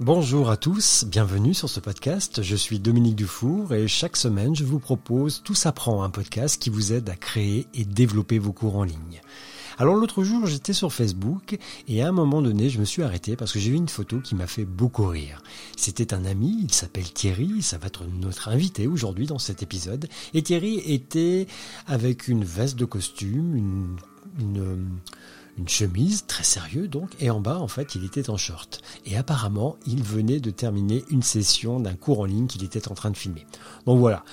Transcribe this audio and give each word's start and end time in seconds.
Bonjour 0.00 0.48
à 0.48 0.56
tous, 0.56 1.04
bienvenue 1.04 1.52
sur 1.52 1.68
ce 1.68 1.78
podcast. 1.78 2.40
Je 2.42 2.56
suis 2.56 2.78
Dominique 2.78 3.16
Dufour 3.16 3.74
et 3.74 3.86
chaque 3.86 4.16
semaine 4.16 4.56
je 4.56 4.64
vous 4.64 4.78
propose 4.78 5.42
Tout 5.42 5.54
s'apprend, 5.54 6.02
un 6.02 6.08
podcast 6.08 6.58
qui 6.58 6.70
vous 6.70 6.94
aide 6.94 7.10
à 7.10 7.16
créer 7.16 7.66
et 7.74 7.84
développer 7.84 8.38
vos 8.38 8.54
cours 8.54 8.76
en 8.76 8.84
ligne. 8.84 9.20
Alors 9.76 9.96
l'autre 9.96 10.24
jour 10.24 10.46
j'étais 10.46 10.72
sur 10.72 10.90
Facebook 10.90 11.58
et 11.86 12.02
à 12.02 12.08
un 12.08 12.12
moment 12.12 12.40
donné 12.40 12.70
je 12.70 12.80
me 12.80 12.86
suis 12.86 13.02
arrêté 13.02 13.36
parce 13.36 13.52
que 13.52 13.58
j'ai 13.58 13.72
vu 13.72 13.76
une 13.76 13.90
photo 13.90 14.20
qui 14.20 14.34
m'a 14.34 14.46
fait 14.46 14.64
beaucoup 14.64 15.04
rire. 15.04 15.42
C'était 15.76 16.14
un 16.14 16.24
ami, 16.24 16.60
il 16.62 16.72
s'appelle 16.72 17.12
Thierry, 17.12 17.60
ça 17.60 17.76
va 17.76 17.88
être 17.88 18.04
notre 18.06 18.48
invité 18.48 18.86
aujourd'hui 18.86 19.26
dans 19.26 19.38
cet 19.38 19.62
épisode. 19.62 20.08
Et 20.32 20.40
Thierry 20.40 20.78
était 20.78 21.46
avec 21.86 22.26
une 22.26 22.44
veste 22.44 22.78
de 22.78 22.86
costume, 22.86 23.54
une, 23.54 23.96
une 24.40 24.86
une 25.58 25.68
chemise, 25.68 26.26
très 26.26 26.44
sérieux 26.44 26.88
donc, 26.88 27.10
et 27.20 27.30
en 27.30 27.40
bas, 27.40 27.58
en 27.58 27.68
fait, 27.68 27.94
il 27.94 28.04
était 28.04 28.30
en 28.30 28.36
short. 28.36 28.82
Et 29.06 29.16
apparemment, 29.16 29.76
il 29.86 30.02
venait 30.02 30.40
de 30.40 30.50
terminer 30.50 31.04
une 31.10 31.22
session 31.22 31.80
d'un 31.80 31.94
cours 31.94 32.20
en 32.20 32.24
ligne 32.24 32.46
qu'il 32.46 32.64
était 32.64 32.88
en 32.88 32.94
train 32.94 33.10
de 33.10 33.16
filmer. 33.16 33.46
Donc 33.86 33.98
voilà. 33.98 34.24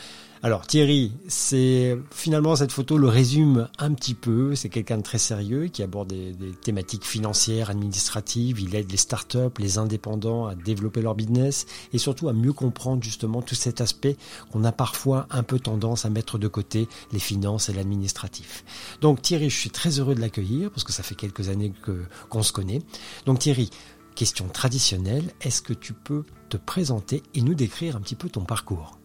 Alors 0.44 0.68
Thierry, 0.68 1.14
c'est 1.28 1.98
finalement 2.12 2.56
cette 2.56 2.72
photo 2.72 2.98
le 3.00 3.08
résume 3.08 3.70
un 3.80 3.94
petit 3.94 4.14
peu. 4.14 4.54
C'est 4.54 4.70
quelqu'un 4.70 4.98
de 4.98 5.02
très 5.02 5.18
sérieux 5.18 5.68
qui 5.68 5.82
aborde 5.82 6.10
des, 6.10 6.34
thématiques 6.62 7.06
financières, 7.06 7.72
administratives. 7.72 8.60
Il 8.60 8.76
aide 8.76 8.92
les 8.92 8.98
startups, 8.98 9.58
les 9.58 9.80
indépendants 9.80 10.46
à 10.46 10.54
développer 10.54 11.02
leur 11.02 11.16
business 11.16 11.66
et 11.92 11.98
surtout 11.98 12.30
à 12.30 12.34
mieux 12.34 12.54
comprendre 12.54 13.02
justement 13.02 13.42
tout 13.42 13.56
cet 13.56 13.82
aspect 13.82 14.16
qu'on 14.52 14.64
a 14.64 14.72
parfois 14.72 15.26
un 15.32 15.42
peu 15.42 15.60
tendance 15.60 16.06
à 16.06 16.10
mettre 16.10 16.38
de 16.38 16.48
côté, 16.48 16.88
les 17.12 17.20
finances 17.20 17.70
et 17.70 17.74
l'administratif. 17.74 18.64
Donc 19.02 19.24
Thierry, 19.24 19.50
je 19.50 19.58
suis 19.58 19.72
très 19.72 20.00
heureux 20.00 20.14
de 20.14 20.22
l'accueillir 20.22 20.70
parce 20.70 20.84
que 20.84 20.94
ça 20.94 21.02
fait 21.02 21.16
quelques 21.16 21.50
années 21.50 21.74
que 21.82 22.04
qu'on 22.30 22.44
se 22.44 22.54
connaît. 22.54 22.82
Donc 23.26 23.40
Thierry, 23.40 23.72
question 24.14 24.48
traditionnelle, 24.48 25.34
est-ce 25.42 25.64
que 25.64 25.74
tu 25.74 25.94
peux 25.94 26.26
te 26.50 26.58
présenter 26.58 27.24
et 27.34 27.42
nous 27.42 27.56
décrire 27.56 27.96
un 27.96 28.02
petit 28.02 28.16
peu 28.16 28.30
ton 28.30 28.46
parcours? 28.46 29.00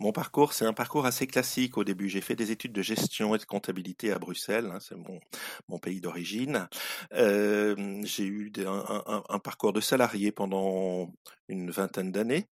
Mon 0.00 0.12
parcours, 0.12 0.52
c'est 0.52 0.64
un 0.64 0.72
parcours 0.72 1.06
assez 1.06 1.26
classique 1.26 1.78
au 1.78 1.84
début. 1.84 2.08
J'ai 2.08 2.20
fait 2.20 2.36
des 2.36 2.50
études 2.50 2.72
de 2.72 2.82
gestion 2.82 3.34
et 3.34 3.38
de 3.38 3.44
comptabilité 3.44 4.12
à 4.12 4.18
Bruxelles, 4.18 4.70
hein, 4.72 4.78
c'est 4.80 4.96
mon, 4.96 5.78
pays 5.78 6.00
d'origine. 6.00 6.68
Euh, 7.12 8.00
j'ai 8.04 8.24
eu 8.24 8.52
un, 8.66 9.38
parcours 9.38 9.72
de 9.72 9.80
salarié 9.80 10.32
pendant 10.32 11.12
une 11.48 11.70
vingtaine 11.70 12.12
d'années. 12.12 12.48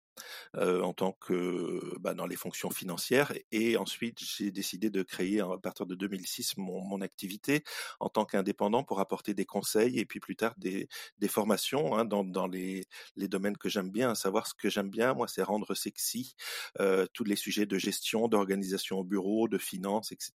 En 0.56 0.94
tant 0.94 1.14
que 1.14 1.98
bah, 2.00 2.14
dans 2.14 2.28
les 2.28 2.36
fonctions 2.36 2.70
financières 2.70 3.34
et 3.52 3.78
ensuite 3.78 4.20
j'ai 4.20 4.52
décidé 4.52 4.90
de 4.90 5.04
créer 5.04 5.40
à 5.40 5.58
partir 5.62 5.86
de 5.86 5.95
2006 5.95 6.58
mon, 6.58 6.81
mon 6.81 7.02
activité 7.02 7.64
en 8.00 8.09
tant 8.09 8.26
qu'indépendant 8.26 8.84
pour 8.84 9.00
apporter 9.00 9.34
des 9.34 9.45
conseils 9.45 10.00
et 10.00 10.06
puis 10.06 10.20
plus 10.20 10.36
tard 10.36 10.54
des, 10.58 10.88
formations 11.28 11.98
hein, 11.98 12.06
dans, 12.06 12.48
les, 12.48 12.86
domaines 13.17 13.58
que 13.58 13.70
j'aime 13.70 13.89
bien, 13.89 14.16
savoir 14.16 14.48
ce 14.48 14.54
que 14.54 14.70
j'aime 14.70 14.89
bien 14.89 15.14
moi 15.14 15.28
c'est 15.28 15.44
rendre 15.44 15.73
sexy 15.73 16.36
tous 17.14 17.23
les 17.23 17.36
sujets 17.36 17.66
de 17.66 17.78
gestion, 17.78 18.28
d'organisation 18.28 19.00
au 19.00 19.04
bureau, 19.04 19.48
de 19.48 19.58
finance, 19.58 20.12
etc. 20.12 20.32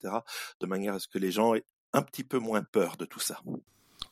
de 0.59 0.66
manière 0.66 0.96
à 0.96 1.00
ce 1.00 1.08
que 1.08 1.20
les 1.20 1.31
gens 1.31 1.56
aient 1.56 1.66
un 1.94 2.02
petit 2.02 2.23
peu 2.23 2.40
moins 2.40 2.64
peur 2.64 2.98
de 2.98 3.06
tout 3.06 3.20
ça. 3.20 3.42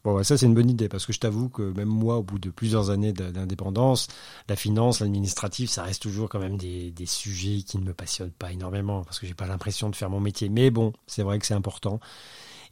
Bon, 0.03 0.22
ça 0.23 0.38
c'est 0.38 0.45
une 0.45 0.53
bonne 0.53 0.69
idée 0.69 0.89
parce 0.89 1.05
que 1.05 1.13
je 1.13 1.19
t'avoue 1.19 1.49
que 1.49 1.61
même 1.61 1.88
moi, 1.88 2.17
au 2.17 2.23
bout 2.23 2.39
de 2.39 2.49
plusieurs 2.49 2.89
années 2.89 3.13
d'indépendance, 3.13 4.08
la 4.50 4.55
finance, 4.55 5.00
l'administratif, 5.00 5.69
ça 5.69 5.83
reste 5.83 6.02
toujours 6.02 6.30
quand 6.30 6.39
même 6.39 6.58
des, 6.58 6.94
sujets 7.05 7.61
qui 7.63 7.77
ne 7.77 7.83
me 7.83 7.94
passionnent 7.94 8.31
pas 8.31 8.52
énormément 8.52 9.03
parce 9.03 9.19
que 9.19 9.27
j'ai 9.27 9.33
pas 9.33 9.47
l'impression 9.47 9.89
de 9.89 9.95
faire 9.95 10.09
mon 10.09 10.19
métier. 10.19 10.50
Mais 10.50 10.72
bon, 10.72 10.94
c'est 11.08 11.23
vrai 11.23 11.39
que 11.39 11.45
c'est 11.45 11.53
important. 11.53 12.00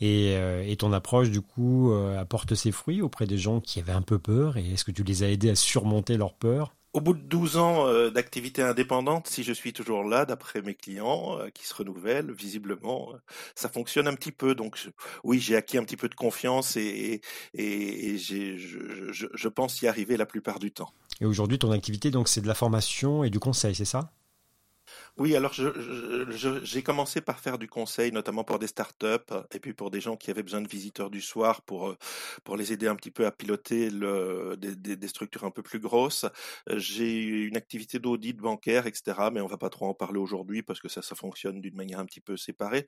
Et, 0.01 0.33
euh, 0.35 0.75
ton 0.75 0.93
approche, 0.93 1.29
du 1.29 1.41
coup, 1.41 1.91
euh, 1.91 2.19
apporte 2.19 2.55
ses 2.55 2.71
fruits 2.71 3.01
auprès 3.01 3.27
des 3.27 3.37
gens 3.37 3.59
qui 3.59 3.79
avaient 3.79 3.91
un 3.91 4.01
peu 4.01 4.19
peur. 4.19 4.57
Et 4.57 4.71
est-ce 4.71 4.83
que 4.83 4.91
tu 4.91 5.03
les 5.03 5.23
as 5.23 5.29
aidés 5.29 5.51
à 5.51 5.55
surmonter 5.55 6.17
leur 6.17 6.33
peur 6.33 6.73
au 6.93 7.01
bout 7.01 7.13
de 7.13 7.21
12 7.21 7.57
ans 7.57 7.87
euh, 7.87 8.09
d'activité 8.09 8.61
indépendante, 8.61 9.27
si 9.27 9.43
je 9.43 9.53
suis 9.53 9.73
toujours 9.73 10.03
là, 10.03 10.25
d'après 10.25 10.61
mes 10.61 10.75
clients 10.75 11.37
euh, 11.39 11.49
qui 11.49 11.65
se 11.65 11.73
renouvellent, 11.73 12.31
visiblement, 12.31 13.11
euh, 13.13 13.17
ça 13.55 13.69
fonctionne 13.69 14.07
un 14.07 14.13
petit 14.13 14.31
peu. 14.31 14.55
Donc, 14.55 14.77
oui, 15.23 15.39
j'ai 15.39 15.55
acquis 15.55 15.77
un 15.77 15.83
petit 15.83 15.97
peu 15.97 16.09
de 16.09 16.15
confiance 16.15 16.75
et, 16.75 17.21
je, 17.53 18.57
je 19.11 19.47
pense 19.47 19.81
y 19.81 19.87
arriver 19.87 20.17
la 20.17 20.25
plupart 20.25 20.59
du 20.59 20.71
temps. 20.71 20.91
Et 21.21 21.25
aujourd'hui, 21.25 21.59
ton 21.59 21.71
activité, 21.71 22.11
donc, 22.11 22.27
c'est 22.27 22.41
de 22.41 22.47
la 22.47 22.55
formation 22.55 23.23
et 23.23 23.29
du 23.29 23.39
conseil, 23.39 23.75
c'est 23.75 23.85
ça? 23.85 24.11
Oui, 25.17 25.35
alors 25.35 25.53
j'ai 25.53 26.83
commencé 26.83 27.19
par 27.21 27.39
faire 27.39 27.57
du 27.57 27.67
conseil, 27.67 28.11
notamment 28.11 28.43
pour 28.43 28.59
des 28.59 28.67
startups 28.67 29.33
et 29.53 29.59
puis 29.59 29.73
pour 29.73 29.91
des 29.91 29.99
gens 29.99 30.15
qui 30.15 30.31
avaient 30.31 30.43
besoin 30.43 30.61
de 30.61 30.67
visiteurs 30.69 31.09
du 31.09 31.21
soir 31.21 31.61
pour 31.63 31.89
euh, 31.89 31.97
pour 32.43 32.55
les 32.55 32.71
aider 32.71 32.87
un 32.87 32.95
petit 32.95 33.11
peu 33.11 33.25
à 33.25 33.31
piloter 33.31 33.89
des, 33.91 35.07
structures 35.07 35.43
un 35.43 35.51
peu 35.51 35.61
plus 35.63 35.79
grosses. 35.79 36.25
J'ai 36.69 37.21
une 37.21 37.57
activité 37.57 37.99
d'audit 37.99 38.37
bancaire, 38.37 38.87
etc. 38.87 39.29
Mais 39.33 39.41
on 39.41 39.47
va 39.47 39.57
pas 39.57 39.69
trop 39.69 39.87
en 39.87 39.93
parler 39.93 40.19
aujourd'hui 40.19 40.63
parce 40.63 40.79
que 40.79 40.87
ça, 40.87 41.01
ça 41.01 41.15
fonctionne 41.15 41.59
d'une 41.59 41.75
manière 41.75 41.99
un 41.99 42.05
petit 42.05 42.21
peu 42.21 42.37
séparée. 42.37 42.87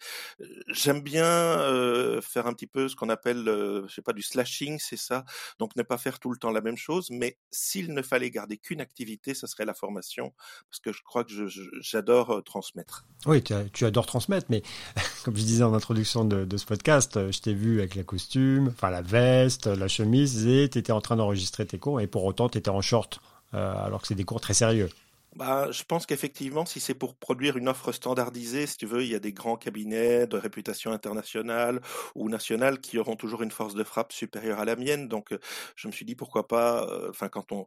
J'aime 0.67 1.01
bien 1.01 1.25
euh, 1.25 2.21
faire 2.21 2.47
un 2.47 2.53
petit 2.53 2.67
peu 2.67 2.87
ce 2.87 2.95
qu'on 2.95 3.09
appelle, 3.09 3.47
euh, 3.49 3.85
je 3.87 3.95
sais 3.95 4.01
pas, 4.01 4.13
du 4.13 4.21
slashing, 4.21 4.79
c'est 4.79 4.97
ça? 4.97 5.25
Donc 5.59 5.75
ne 5.75 5.83
pas 5.83 5.97
faire 5.97 6.19
tout 6.19 6.31
le 6.31 6.37
temps 6.37 6.51
la 6.51 6.61
même 6.61 6.77
chose, 6.77 7.09
mais 7.11 7.37
s'il 7.51 7.93
ne 7.93 8.01
fallait 8.01 8.31
garder 8.31 8.57
qu'une 8.57 8.81
activité, 8.81 9.33
ce 9.33 9.47
serait 9.47 9.65
la 9.65 9.73
formation, 9.73 10.33
parce 10.69 10.79
que 10.79 10.93
je 10.93 11.01
crois 11.03 11.23
que 11.23 11.47
j'adore 11.81 12.12
euh, 12.13 12.41
transmettre. 12.41 13.05
Oui, 13.25 13.41
tu, 13.41 13.85
adores 13.85 14.05
transmettre, 14.05 14.47
mais 14.49 14.63
comme 15.23 15.35
je 15.35 15.43
disais 15.43 15.63
en 15.63 15.73
introduction 15.73 16.25
de, 16.25 16.57
ce 16.57 16.65
podcast, 16.65 17.17
euh, 17.17 17.31
je 17.31 17.39
t'ai 17.39 17.53
vu 17.53 17.79
avec 17.79 17.95
la 17.95 18.03
costume, 18.03 18.69
enfin 18.69 18.89
la 18.89 19.01
veste, 19.01 19.67
la 19.67 19.87
chemise, 19.87 20.45
et 20.47 20.69
tu 20.69 20.79
étais 20.79 20.91
en 20.91 21.01
train 21.01 21.15
d'enregistrer 21.15 21.65
tes 21.65 21.77
cours, 21.77 22.01
et 22.01 22.07
pour 22.07 22.25
autant 22.25 22.49
tu 22.49 22.57
étais 22.57 22.69
en 22.69 22.81
short, 22.81 23.19
euh, 23.53 23.85
alors 23.85 24.01
que 24.01 24.07
c'est 24.07 24.15
des 24.15 24.25
cours 24.25 24.41
très 24.41 24.53
sérieux. 24.53 24.89
Bah, 25.35 25.71
je 25.71 25.83
pense 25.83 26.05
qu'effectivement, 26.05 26.65
si 26.65 26.79
c'est 26.79 26.93
pour 26.93 27.15
produire 27.15 27.57
une 27.57 27.67
offre 27.67 27.91
standardisée, 27.91 28.67
si 28.67 28.77
tu 28.77 28.85
veux, 28.85 29.03
il 29.03 29.09
y 29.09 29.15
a 29.15 29.19
des 29.19 29.33
grands 29.33 29.57
cabinets 29.57 30.27
de 30.27 30.37
réputation 30.37 30.91
internationale 30.91 31.81
ou 32.13 32.29
nationale 32.29 32.79
qui 32.79 32.99
auront 32.99 33.15
toujours 33.15 33.41
une 33.41 33.49
force 33.49 33.73
de 33.73 33.83
frappe 33.83 34.13
supérieure 34.13 34.59
à 34.59 34.65
la 34.65 34.75
mienne. 34.75 35.07
Donc, 35.07 35.33
euh, 35.33 35.39
je 35.75 35.87
me 35.87 35.91
suis 35.91 36.05
dit 36.05 36.13
pourquoi 36.13 36.47
pas, 36.47 36.87
euh, 36.87 37.09
enfin, 37.09 37.29
quand 37.29 37.51
on 37.51 37.65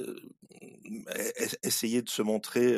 euh, 0.00 0.16
essayer 1.62 2.00
de 2.00 2.08
se 2.08 2.22
montrer 2.22 2.76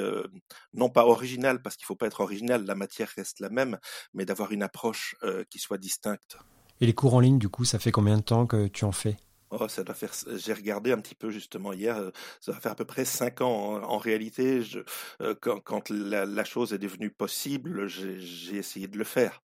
non 0.72 0.88
pas 0.88 1.06
original, 1.06 1.62
parce 1.62 1.76
qu'il 1.76 1.86
faut 1.86 1.94
pas 1.94 2.06
être 2.06 2.20
original, 2.20 2.64
la 2.64 2.74
matière 2.74 3.08
reste 3.16 3.40
la 3.40 3.50
même, 3.50 3.78
mais 4.14 4.24
d'avoir 4.24 4.52
une 4.52 4.62
approche 4.62 5.16
qui 5.50 5.58
soit 5.58 5.78
distincte. 5.78 6.36
Et 6.80 6.86
les 6.86 6.92
cours 6.92 7.14
en 7.14 7.20
ligne, 7.20 7.38
du 7.38 7.48
coup, 7.48 7.64
ça 7.64 7.78
fait 7.78 7.92
combien 7.92 8.16
de 8.16 8.22
temps 8.22 8.46
que 8.46 8.66
tu 8.66 8.84
en 8.84 8.92
fais? 8.92 9.16
Oh, 9.60 9.68
ça 9.68 9.84
doit 9.84 9.94
faire. 9.94 10.12
J'ai 10.34 10.52
regardé 10.52 10.92
un 10.92 10.98
petit 10.98 11.14
peu 11.14 11.30
justement 11.30 11.72
hier. 11.72 11.96
Euh, 11.96 12.10
ça 12.40 12.52
va 12.52 12.60
faire 12.60 12.72
à 12.72 12.74
peu 12.74 12.84
près 12.84 13.04
cinq 13.04 13.40
ans. 13.40 13.82
En, 13.82 13.98
réalité, 13.98 14.62
euh, 15.20 15.34
quand, 15.40 15.60
quand 15.60 15.90
la, 15.90 16.26
la, 16.26 16.44
chose 16.44 16.72
est 16.72 16.78
devenue 16.78 17.10
possible, 17.10 17.86
j'ai 17.86 18.56
essayé 18.56 18.88
de 18.88 18.98
le 18.98 19.04
faire. 19.04 19.42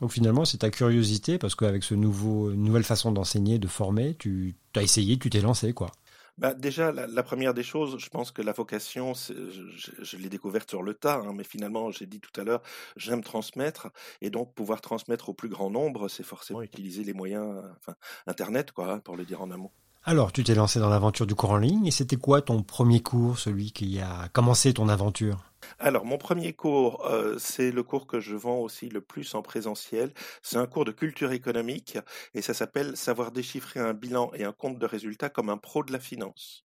Donc 0.00 0.12
finalement, 0.12 0.44
c'est 0.44 0.58
ta 0.58 0.70
curiosité 0.70 1.38
parce 1.38 1.54
qu'avec 1.54 1.84
ce 1.84 1.94
nouveau 1.94 2.52
nouvelle 2.52 2.82
façon 2.82 3.12
d'enseigner, 3.12 3.58
de 3.58 3.68
former, 3.68 4.16
tu 4.18 4.54
as 4.74 4.82
essayé, 4.82 5.18
tu 5.18 5.30
t'es 5.30 5.40
lancé 5.40 5.72
quoi. 5.72 5.92
Bah, 6.38 6.54
déjà, 6.54 6.92
la, 6.92 7.22
première 7.22 7.52
des 7.54 7.62
choses, 7.62 7.98
je 7.98 8.08
pense 8.08 8.30
que 8.30 8.40
la 8.40 8.52
vocation, 8.52 9.12
je, 9.14 10.16
l'ai 10.16 10.28
découverte 10.28 10.68
sur 10.70 10.82
le 10.82 10.94
tas, 10.94 11.16
hein, 11.16 11.32
mais 11.34 11.44
finalement, 11.44 11.90
j'ai 11.90 12.06
dit 12.06 12.20
tout 12.20 12.40
à 12.40 12.44
l'heure, 12.44 12.62
j'aime 12.96 13.22
transmettre, 13.22 13.88
et 14.20 14.30
donc 14.30 14.54
pouvoir 14.54 14.80
transmettre 14.80 15.28
au 15.28 15.34
plus 15.34 15.50
grand 15.50 15.70
nombre, 15.70 16.08
c'est 16.08 16.22
forcément 16.22 16.62
utiliser 16.62 17.04
les 17.04 17.12
moyens, 17.12 17.62
enfin, 17.78 17.94
Internet, 18.26 18.72
quoi, 18.72 18.92
hein, 18.92 18.98
pour 18.98 19.16
le 19.16 19.24
dire 19.24 19.42
en 19.42 19.50
un 19.50 19.58
mot. 19.58 19.72
Alors, 20.04 20.32
tu 20.32 20.42
t'es 20.42 20.54
lancé 20.54 20.80
dans 20.80 20.88
l'aventure 20.88 21.26
du 21.26 21.34
cours 21.34 21.50
en 21.50 21.58
ligne, 21.58 21.86
et 21.86 21.92
c'était 21.92 22.16
quoi 22.16 22.42
ton 22.42 22.62
premier 22.62 23.02
cours, 23.02 23.38
celui 23.38 23.70
qui 23.70 24.00
a 24.00 24.28
commencé 24.32 24.72
ton 24.72 24.88
aventure? 24.88 25.51
Alors, 25.78 26.04
mon 26.04 26.18
premier 26.18 26.52
cours, 26.54 27.06
euh, 27.06 27.38
c'est 27.38 27.70
le 27.70 27.82
cours 27.82 28.06
que 28.06 28.20
je 28.20 28.34
vends 28.36 28.58
aussi 28.60 28.88
le 28.88 29.00
plus 29.00 29.34
en 29.34 29.42
présentiel. 29.42 30.12
C'est 30.42 30.56
un 30.56 30.66
cours 30.66 30.84
de 30.84 30.92
culture 30.92 31.32
économique 31.32 31.98
et 32.34 32.42
ça 32.42 32.54
s'appelle 32.54 32.96
Savoir 32.96 33.32
déchiffrer 33.32 33.80
un 33.80 33.94
bilan 33.94 34.30
et 34.34 34.44
un 34.44 34.52
compte 34.52 34.78
de 34.78 34.86
résultats 34.86 35.30
comme 35.30 35.50
un 35.50 35.58
pro 35.58 35.84
de 35.84 35.92
la 35.92 36.00
finance. 36.00 36.64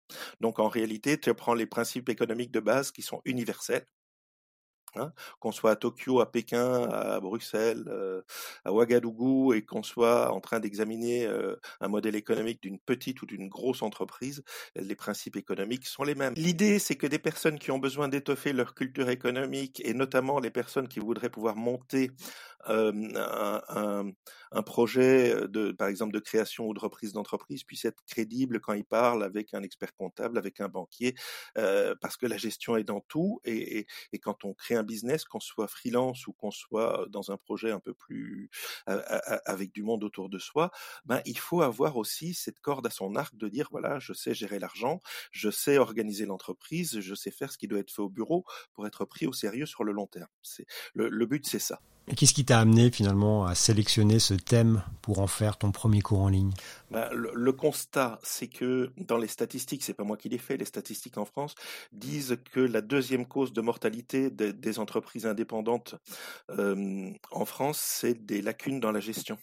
Donc, 0.41 0.59
en 0.59 0.69
réalité, 0.69 1.19
tu 1.21 1.31
apprends 1.31 1.55
les 1.55 1.67
principes 1.67 2.09
économiques 2.09 2.51
de 2.53 2.61
base 2.61 2.91
qui 2.93 3.03
sont 3.03 3.21
universels. 3.25 3.87
Hein, 4.99 5.13
qu'on 5.41 5.53
soit 5.53 5.73
à 5.73 5.77
Tokyo, 5.77 6.21
à 6.21 6.31
Pékin, 6.31 6.89
à 6.91 7.21
Bruxelles, 7.21 7.85
euh, 7.89 8.23
à 8.65 8.73
Ouagadougou, 8.73 9.53
et 9.53 9.63
qu'on 9.63 9.83
soit 9.83 10.33
en 10.33 10.41
train 10.41 10.61
d'examiner 10.61 11.27
euh, 11.27 11.57
un 11.81 11.89
modèle 11.89 12.17
économique 12.17 12.63
d'une 12.63 12.79
petite 12.79 13.23
ou 13.23 13.27
d'une 13.27 13.49
grosse 13.49 13.83
entreprise, 13.83 14.43
les 14.75 14.97
principes 14.97 15.37
économiques 15.37 15.87
sont 15.87 16.03
les 16.03 16.15
mêmes. 16.15 16.35
L'idée, 16.37 16.79
c'est 16.79 16.97
que 16.97 17.07
des 17.07 17.19
personnes 17.19 17.59
qui 17.59 17.71
ont 17.71 17.79
besoin 17.79 18.09
d'étoffer 18.09 18.53
leur 18.53 18.75
culture 18.75 19.09
économique, 19.11 19.81
et 19.85 19.95
notamment 19.95 20.41
les 20.41 20.51
personnes 20.51 20.89
qui 20.89 21.01
voudraient 21.01 21.31
pouvoir 21.31 21.57
monter 21.57 22.11
euh, 22.69 22.93
un, 24.53 24.63
projet 24.63 25.35
de, 25.49 25.73
par 25.73 25.89
exemple, 25.89 26.13
de 26.13 26.19
création 26.19 26.67
ou 26.67 26.75
de 26.75 26.81
reprise 26.81 27.13
d'entreprise 27.13 27.63
puissent 27.63 27.85
être 27.85 28.03
crédibles 28.07 28.61
quand 28.61 28.73
ils 28.73 28.85
parlent 28.85 29.23
avec 29.23 29.55
un 29.55 29.63
expert 29.63 29.95
comptable, 29.95 30.39
avec 30.39 30.61
un 30.61 30.69
banquier, 30.69 31.15
parce 31.55 32.17
que 32.17 32.27
la 32.27 32.37
gestion 32.37 32.77
est 32.77 32.85
dans 32.85 33.01
tout, 33.01 33.41
et 33.45 33.87
quand 34.21 34.45
on 34.45 34.55
crée 34.55 34.75
un 34.75 34.83
business, 34.89 35.25
qu'on 35.25 35.39
soit 35.39 35.69
freelance 35.69 36.27
ou 36.27 36.33
qu'on 36.33 36.51
soit 36.51 37.07
dans 37.11 37.31
un 37.31 37.37
projet 37.37 37.71
un 37.71 37.79
peu 37.81 37.95
plus 37.95 38.51
avec 38.87 39.73
du 39.73 39.83
monde 39.83 40.03
autour 40.03 40.29
de 40.29 40.39
soi, 40.39 40.71
ben 41.05 41.21
il 41.27 41.39
faut 41.39 41.63
avoir 41.63 41.97
aussi 41.97 42.35
cette 42.35 42.59
corde 42.61 42.87
à 42.87 42.91
son 42.91 43.15
arc 43.15 43.37
de 43.37 43.49
dire 43.49 43.69
voilà, 43.71 43.99
je 44.01 44.13
sais 44.13 44.35
gérer 44.35 44.59
l'argent, 44.59 45.01
je 45.31 45.51
sais 45.51 45.79
organiser 45.79 46.27
l'entreprise, 46.27 46.99
je 47.01 47.15
sais 47.15 47.31
faire 47.31 47.53
ce 47.53 47.59
qui 47.59 47.69
doit 47.69 47.81
être 47.81 47.93
fait 47.93 48.03
au 48.03 48.09
bureau 48.09 48.45
pour 48.73 48.87
être 48.87 49.05
pris 49.05 49.27
au 49.27 49.33
sérieux 49.33 49.67
sur 49.67 49.85
le 49.85 49.93
long 49.93 50.07
terme. 50.07 50.29
C'est 50.43 50.67
le, 50.95 51.09
le 51.09 51.27
but, 51.27 51.47
c'est 51.47 51.59
ça. 51.59 51.81
Et 52.11 52.15
qu'est-ce 52.15 52.33
qui 52.33 52.45
t'a 52.47 52.59
amené 52.59 52.91
finalement 52.91 53.45
à 53.45 53.55
sélectionner 53.55 54.19
ce 54.19 54.33
thème 54.33 54.83
pour 55.03 55.19
en 55.19 55.27
faire 55.27 55.59
ton 55.59 55.73
premier 55.73 56.01
cours 56.01 56.21
en 56.21 56.29
ligne? 56.29 56.53
Ben, 56.91 57.09
le, 57.13 57.53
constat, 57.53 58.19
c'est 58.23 58.49
que 58.49 58.91
dans 58.97 59.19
les 59.19 59.29
statistiques, 59.29 59.83
c'est 59.83 59.95
pas 59.95 60.05
moi 60.05 60.17
qui 60.17 60.29
les 60.29 60.39
fais, 60.39 60.57
les 60.57 60.65
statistiques 60.65 61.19
en 61.19 61.25
France 61.25 61.55
disent 61.93 62.39
que 62.53 62.61
la 62.61 62.81
deuxième 62.81 63.27
cause 63.27 63.53
de 63.53 63.61
mortalité 63.61 64.31
des, 64.31 64.79
entreprises 64.79 65.27
indépendantes 65.27 65.97
euh, 66.51 67.11
en 67.31 67.45
France, 67.45 67.79
c'est 67.79 68.15
des 68.27 68.43
lacunes 68.43 68.81
dans 68.81 68.93
la 68.93 69.01
gestion. 69.01 69.39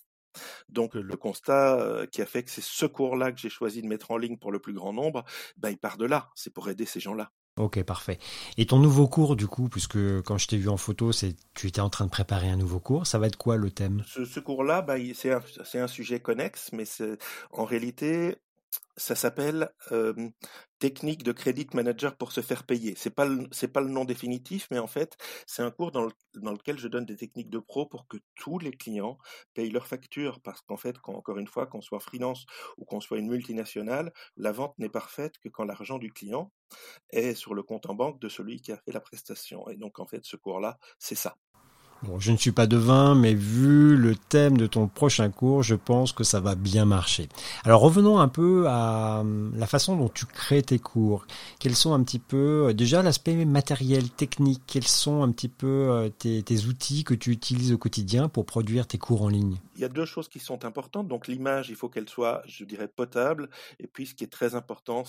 Donc 0.70 0.96
le 0.96 1.16
constat 1.16 1.80
euh, 1.80 2.06
qui 2.06 2.22
a 2.22 2.26
fait 2.26 2.44
que 2.44 2.52
c'est 2.52 2.64
ce 2.64 2.86
cours-là 2.86 3.32
que 3.32 3.40
j'ai 3.40 3.50
choisi 3.50 3.82
de 3.82 3.88
mettre 3.88 4.12
en 4.12 4.18
ligne 4.18 4.38
pour 4.38 4.52
le 4.52 4.60
plus 4.60 4.74
grand 4.74 4.94
nombre, 4.94 5.24
ben, 5.58 5.70
il 5.70 5.78
part 5.78 5.98
de 5.98 6.06
là, 6.06 6.30
c'est 6.36 6.54
pour 6.54 6.70
aider 6.70 6.86
ces 6.86 7.00
gens-là. 7.00 7.32
Ok, 7.57 7.81
parfait. 7.84 8.19
Et 8.57 8.66
ton 8.66 8.80
nouveau 8.80 9.07
cours, 9.07 9.38
du 9.38 9.48
coup, 9.48 9.69
puisque 9.69 9.98
quand 10.24 10.38
je 10.38 10.48
t'ai 10.48 10.57
vu 10.57 10.68
en 10.68 10.75
photo, 10.75 11.13
c'est 11.13 11.36
tu 11.54 11.68
étais 11.68 11.80
en 11.80 11.90
train 11.90 12.04
de 12.04 12.10
préparer 12.10 12.50
un 12.50 12.57
nouveau 12.57 12.80
cours, 12.80 13.07
ça 13.07 13.18
va 13.18 13.28
être 13.28 13.38
quoi 13.38 13.56
le 13.56 13.72
thème? 13.72 14.04
Ce, 14.06 14.40
cours-là, 14.42 14.81
bah, 14.81 14.96
c'est 15.13 15.31
un, 15.31 15.42
un, 15.75 15.88
sujet 15.88 16.19
connexe, 16.19 16.72
mais 16.74 16.84
en 17.52 17.63
réalité, 17.63 18.36
ça 18.98 19.16
s'appelle 19.16 19.69
technique 20.80 21.24
de 21.24 21.31
credit 21.31 21.68
manager 21.74 22.16
pour 22.18 22.31
se 22.31 22.42
faire 22.42 22.63
payer. 22.66 22.94
C'est 22.98 23.10
pas 23.10 23.27
c'est 23.51 23.68
pas 23.68 23.81
le 23.81 23.89
nom 23.89 24.06
définitif, 24.06 24.68
mais 24.72 24.80
en 24.80 24.88
fait 24.88 25.18
c'est 25.48 25.62
un 25.62 25.72
cours 25.72 25.92
dans, 25.92 26.10
dans, 26.36 26.51
lequel 26.51 26.77
je 26.77 26.88
donne 26.88 27.06
des 27.06 27.18
techniques 27.18 27.50
de 27.50 27.60
pro 27.60 27.86
pour 27.86 28.07
que 28.07 28.18
tous 28.36 28.60
les 28.60 28.72
clients 28.72 29.18
payent 29.54 29.72
leurs 29.72 29.88
factures, 29.88 30.42
parce 30.42 30.62
qu'en 30.62 30.77
fait, 30.77 30.98
quand, 31.00 31.13
encore 31.13 31.38
une 31.38 31.48
fois, 31.48 31.68
qu'on 31.68 31.81
soit 31.81 32.00
freelance 32.00 32.45
ou 32.77 32.86
qu'on 32.86 33.01
soit 33.01 33.18
une 33.19 33.30
multinationale, 33.30 34.12
la 34.38 34.51
vente 34.51 34.77
n'est 34.80 34.89
parfaite 34.89 35.38
que 35.39 35.50
quand 35.50 35.66
l'argent 35.66 35.98
du 35.98 36.12
client 36.12 36.51
est 37.12 37.36
sur 37.36 37.54
le 37.56 37.63
compte 37.63 37.88
en 37.88 37.95
banque 37.95 38.19
de 38.22 38.30
celui 38.30 38.62
qui 38.62 38.72
a 38.72 38.77
fait 38.77 38.92
la 38.92 39.01
prestation. 39.01 39.68
Et 39.69 39.77
donc 39.77 40.00
en 40.00 40.06
fait, 40.06 40.25
ce 40.25 40.36
cours-là, 40.36 40.77
c'est 41.00 41.16
ça. 41.16 41.38
Je 42.19 42.31
ne 42.31 42.38
suis 42.38 42.52
pas 42.52 42.68
devin, 42.68 43.16
mais 43.16 43.34
vu 43.34 43.96
le 43.96 44.16
thème 44.16 44.57
de 44.57 44.68
ton 44.68 44.88
prochain 44.88 45.30
cours, 45.30 45.63
je 45.63 45.75
pense 45.75 46.12
que 46.12 46.24
ça 46.24 46.40
va 46.40 46.56
bien 46.56 46.86
marcher. 46.86 47.30
Alors 47.63 47.81
revenons 47.81 48.19
un 48.19 48.28
peu 48.28 48.68
à 48.68 49.19
hum, 49.22 49.54
la 49.56 49.68
façon 49.68 49.96
dont 49.96 50.10
tu 50.10 50.25
crées 50.25 50.62
tes 50.62 50.80
cours. 50.80 51.25
Quels 51.60 51.75
sont 51.75 51.94
un 51.94 52.04
petit 52.04 52.19
peu, 52.19 52.68
euh, 52.69 52.74
déjà 52.74 53.02
l'aspect 53.02 53.46
matériel, 53.46 54.10
technique, 54.10 54.62
quels 54.68 54.88
sont 54.88 55.24
un 55.24 55.31
petit 55.31 55.50
peu 55.50 55.88
euh, 55.90 56.10
tes, 56.10 56.66
outils 56.66 57.04
que 57.04 57.13
tu 57.13 57.31
utilises 57.31 57.74
au 57.74 57.78
quotidien 57.78 58.30
pour 58.30 58.46
produire 58.46 58.88
tes 58.88 58.98
cours 58.98 59.24
en 59.24 59.30
ligne? 59.30 59.58
Il 59.75 59.81
y 59.81 59.86
a 59.86 59.90
deux 59.90 60.06
choses 60.06 60.28
qui 60.28 60.40
sont 60.40 60.66
importantes. 60.66 61.08
Donc 61.08 61.28
l'image, 61.28 61.69
il 61.69 61.75
faut 61.75 61.90
qu'elle 61.90 62.10
soit, 62.10 62.42
je 62.48 62.63
dirais, 62.63 62.88
potable. 62.88 63.50
Et 63.80 63.88
puis 63.88 64.06
ce 64.08 64.16
qui 64.16 64.24
est 64.24 64.31
très 64.31 64.56
important, 64.56 65.04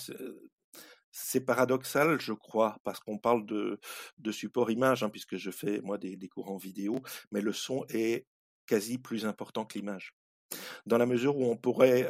c'est 1.19 1.41
paradoxal, 1.41 2.21
je 2.21 2.35
crois, 2.35 2.79
parce 2.85 3.01
qu'on 3.01 3.19
parle 3.19 3.47
de, 3.47 3.81
de 4.19 4.33
support 4.33 4.71
image, 4.71 5.03
hein, 5.03 5.09
puisque 5.09 5.37
je 5.37 5.51
fais 5.51 5.81
moi 5.81 5.97
des, 5.97 6.17
des 6.17 6.29
cours 6.29 6.51
en 6.51 6.59
vidéo, 6.59 7.01
mais 7.33 7.41
le 7.41 7.53
son 7.55 7.87
est 7.89 8.27
quasi 8.67 8.99
plus 8.99 9.25
important 9.25 9.65
que 9.65 9.79
l'image 9.79 10.15
dans 10.87 10.99
la 10.99 11.07
mesure 11.07 11.37
où 11.37 11.45
on 11.45 11.57
pourrait, 11.57 12.09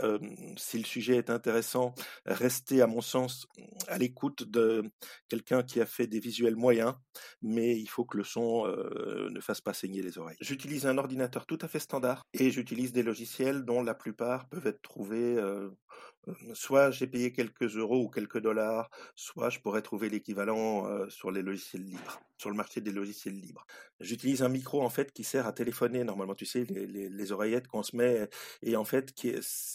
si 0.57 0.79
le 0.79 0.85
sujet 0.85 1.17
est 1.17 1.31
intéressant, 1.31 1.95
rester, 2.27 2.83
à 2.83 2.87
mon 2.87 3.01
sens, 3.01 3.47
à 3.89 3.99
l'écoute 3.99 4.45
de 4.45 4.85
quelqu'un 5.29 5.63
qui 5.63 5.81
a 5.81 5.87
fait 5.87 6.07
des 6.07 6.21
visuels 6.21 6.57
moyens, 6.57 6.95
mais 7.43 7.79
il 7.79 7.87
faut 7.87 8.05
que 8.05 8.19
le 8.19 8.25
son 8.25 8.67
ne 8.67 9.41
fasse 9.41 9.61
pas 9.61 9.73
saigner 9.73 10.03
les 10.03 10.19
oreilles. 10.19 10.37
J'utilise 10.41 10.87
un 10.87 10.99
ordinateur 10.99 11.47
tout 11.47 11.59
à 11.63 11.69
fait 11.69 11.79
standard 11.79 12.27
et 12.35 12.51
j'utilise 12.51 12.93
des 12.93 13.03
logiciels 13.03 13.65
dont 13.65 13.83
la 13.83 13.95
plupart 13.95 14.49
peuvent 14.49 14.67
être 14.67 14.83
trouvés 14.83 15.37
soit 16.55 16.91
j'ai 16.91 17.07
payé 17.07 17.33
quelques 17.33 17.77
euros 17.77 18.05
ou 18.05 18.09
quelques 18.09 18.41
dollars, 18.41 18.91
soit 19.15 19.51
je 19.51 19.61
pourrais 19.61 19.83
trouver 19.83 20.09
l'équivalent 20.09 21.09
sur 21.09 21.31
les 21.31 21.43
logiciels 21.43 21.85
libres, 21.85 22.21
sur 22.39 22.51
le 22.51 22.57
marché 22.57 22.81
des 22.81 22.93
logiciels 22.93 23.39
libres. 23.39 23.67
J'utilise 24.01 24.43
un 24.43 24.49
micro 24.49 24.83
en 24.83 24.91
fait 24.91 25.13
qui 25.13 25.25
sert 25.25 25.47
à 25.47 25.53
téléphoner. 25.53 26.05
Normalement, 26.05 26.35
tu 26.35 26.45
sais, 26.45 26.65
les, 26.65 27.33
oreillettes 27.33 27.67
qu'on 27.67 27.83
se 27.83 27.97
met 27.97 28.29
et 28.63 28.77
en 28.77 28.85
fait 28.85 29.13
qui, 29.13 29.35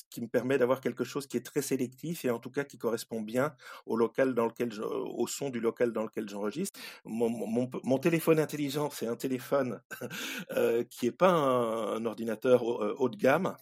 qui 0.09 0.21
me 0.21 0.27
permet 0.27 0.57
d'avoir 0.57 0.79
quelque 0.79 1.03
chose 1.03 1.27
qui 1.27 1.37
est 1.37 1.45
très 1.45 1.61
sélectif 1.61 2.23
et 2.23 2.29
en 2.29 2.39
tout 2.39 2.51
cas 2.51 2.63
qui 2.63 2.77
correspond 2.77 3.21
bien 3.21 3.55
au 3.85 3.97
local 3.97 4.33
dans 4.33 4.45
lequel 4.45 4.71
je, 4.71 4.81
au 4.81 5.27
son 5.27 5.49
du 5.49 5.59
local 5.59 5.91
dans 5.91 6.03
lequel 6.03 6.29
j'enregistre. 6.29 6.79
Mon, 7.03 7.97
téléphone 7.97 8.39
intelligent, 8.39 8.89
c'est 8.91 9.07
un 9.07 9.15
téléphone 9.15 9.81
euh, 10.51 10.83
qui 10.89 11.07
est 11.07 11.11
pas 11.11 11.31
un, 11.31 12.05
ordinateur 12.05 12.63
haut, 12.63 12.81
haut 12.97 13.09
de 13.09 13.17
gamme. 13.17 13.55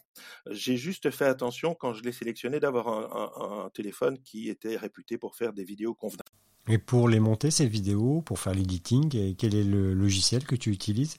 J'ai 0.50 0.78
juste 0.78 1.10
fait 1.12 1.26
attention 1.26 1.74
quand 1.76 1.94
je 1.94 2.04
l'ai 2.04 2.12
sélectionné 2.12 2.60
d'avoir 2.60 2.79
un, 2.88 3.66
un, 3.66 3.70
téléphone 3.70 4.18
qui 4.20 4.50
était 4.50 4.78
réputé 4.78 5.18
pour 5.18 5.36
faire 5.36 5.54
des 5.54 5.64
vidéos 5.64 5.94
convenables. 5.94 6.30
Et 6.68 6.78
pour 6.78 7.10
les 7.10 7.20
monter, 7.20 7.52
ces 7.52 7.68
vidéos, 7.68 8.22
pour 8.22 8.40
faire 8.40 8.54
l'editing, 8.54 9.36
quel 9.36 9.56
est 9.56 9.64
le 9.64 9.94
logiciel 9.94 10.46
que 10.46 10.56
tu 10.56 10.72
utilises? 10.72 11.18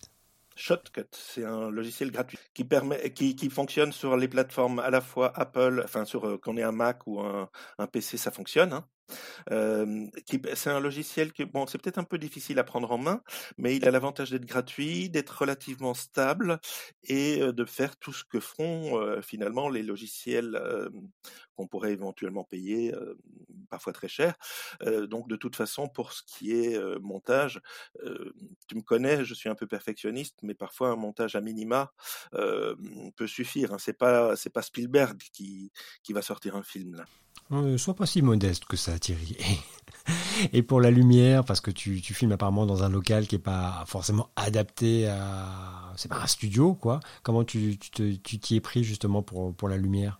Shotcut, 0.61 1.07
c'est 1.13 1.45
un 1.45 1.71
logiciel 1.71 2.11
gratuit 2.11 2.39
qui 2.53 2.65
permet, 2.65 3.13
qui, 3.13 3.35
qui, 3.35 3.49
fonctionne 3.49 3.93
sur 3.93 4.17
les 4.17 4.29
plateformes 4.29 4.79
à 4.79 4.91
la 4.91 5.01
fois 5.01 5.33
Apple, 5.35 5.81
enfin 5.85 6.05
sur 6.05 6.27
euh, 6.27 6.39
qu'on 6.39 6.57
ait 6.59 6.63
un 6.63 6.73
Mac 6.73 7.07
ou 7.07 7.21
un, 7.21 7.49
un 7.79 7.87
PC, 7.87 8.19
ça 8.19 8.31
fonctionne. 8.31 8.75
Hein. 8.75 8.85
Euh, 9.51 10.07
c'est 10.55 10.71
un 10.71 10.81
logiciel 10.81 11.33
qui, 11.33 11.45
bon, 11.45 11.67
c'est 11.67 11.79
peut-être 11.79 11.99
un 11.99 12.05
peu 12.05 12.19
difficile 12.19 12.59
à 12.59 12.65
prendre 12.65 12.91
en 12.91 12.99
main, 12.99 13.23
mais 13.59 13.77
il 13.77 13.87
a 13.87 13.91
l'avantage 13.91 14.31
d'être 14.31 14.47
gratuit, 14.47 15.11
d'être 15.11 15.31
relativement 15.41 15.95
stable 15.95 16.61
et 17.05 17.39
de 17.39 17.65
faire 17.65 17.97
tout 17.97 18.13
ce 18.13 18.25
que 18.25 18.39
euh, 18.61 19.23
finalement 19.23 19.69
les 19.69 19.83
logiciels 19.83 20.61
qu'on 21.57 21.67
pourrait 21.67 21.93
éventuellement 21.93 22.45
payer, 22.45 22.95
parfois 23.69 23.93
très 23.93 24.09
cher. 24.09 24.35
donc 25.09 25.29
de 25.29 25.37
toute 25.37 25.57
façon, 25.57 25.89
pour 25.89 26.13
ce 26.13 26.23
qui 26.27 26.53
est 26.53 26.79
montage, 27.01 27.61
tu 28.69 28.75
me 28.75 28.83
connais, 28.83 29.25
je 29.25 29.35
suis 29.35 29.49
un 29.49 29.55
peu 29.55 29.67
perfectionniste, 29.67 30.39
mais 30.43 30.55
parfois 30.55 30.89
un 30.89 30.97
montage 30.97 31.37
à 31.37 31.41
minima 31.41 31.93
peut 32.33 33.27
suffire. 33.27 33.73
Hein. 33.73 33.79
C'est 33.79 33.93
pas 33.93 34.63
Spielberg 34.63 35.19
qui 35.33 35.71
va 36.11 36.23
sortir 36.23 36.57
un 36.57 36.63
film 36.63 36.95
là. 36.95 37.05
Sois 37.79 37.95
pas 37.95 38.07
si 38.07 38.23
modeste 38.23 38.65
que 38.67 38.77
ça, 38.77 39.00
Thierry. 39.01 39.37
Et 40.53 40.63
pour 40.63 40.81
la 40.81 40.91
lumière, 40.91 41.45
parce 41.45 41.61
que 41.61 41.71
tu, 41.71 42.01
filmes 42.01 42.33
apparemment 42.33 42.67
dans 42.67 42.83
un 42.83 42.89
local 42.89 43.27
qui 43.27 43.37
est 43.37 43.41
pas 43.41 43.85
forcément 43.87 44.29
adapté 44.37 45.09
à, 45.09 45.93
c'est 45.97 46.09
pas 46.09 46.21
un 46.23 46.27
studio, 46.27 46.75
quoi. 46.75 47.01
Comment 47.23 47.45
tu 47.45 47.79
t'y 47.79 48.57
es 48.57 48.61
pris 48.61 48.85
justement 48.85 49.23
pour 49.23 49.69
la 49.69 49.77
lumière? 49.77 50.20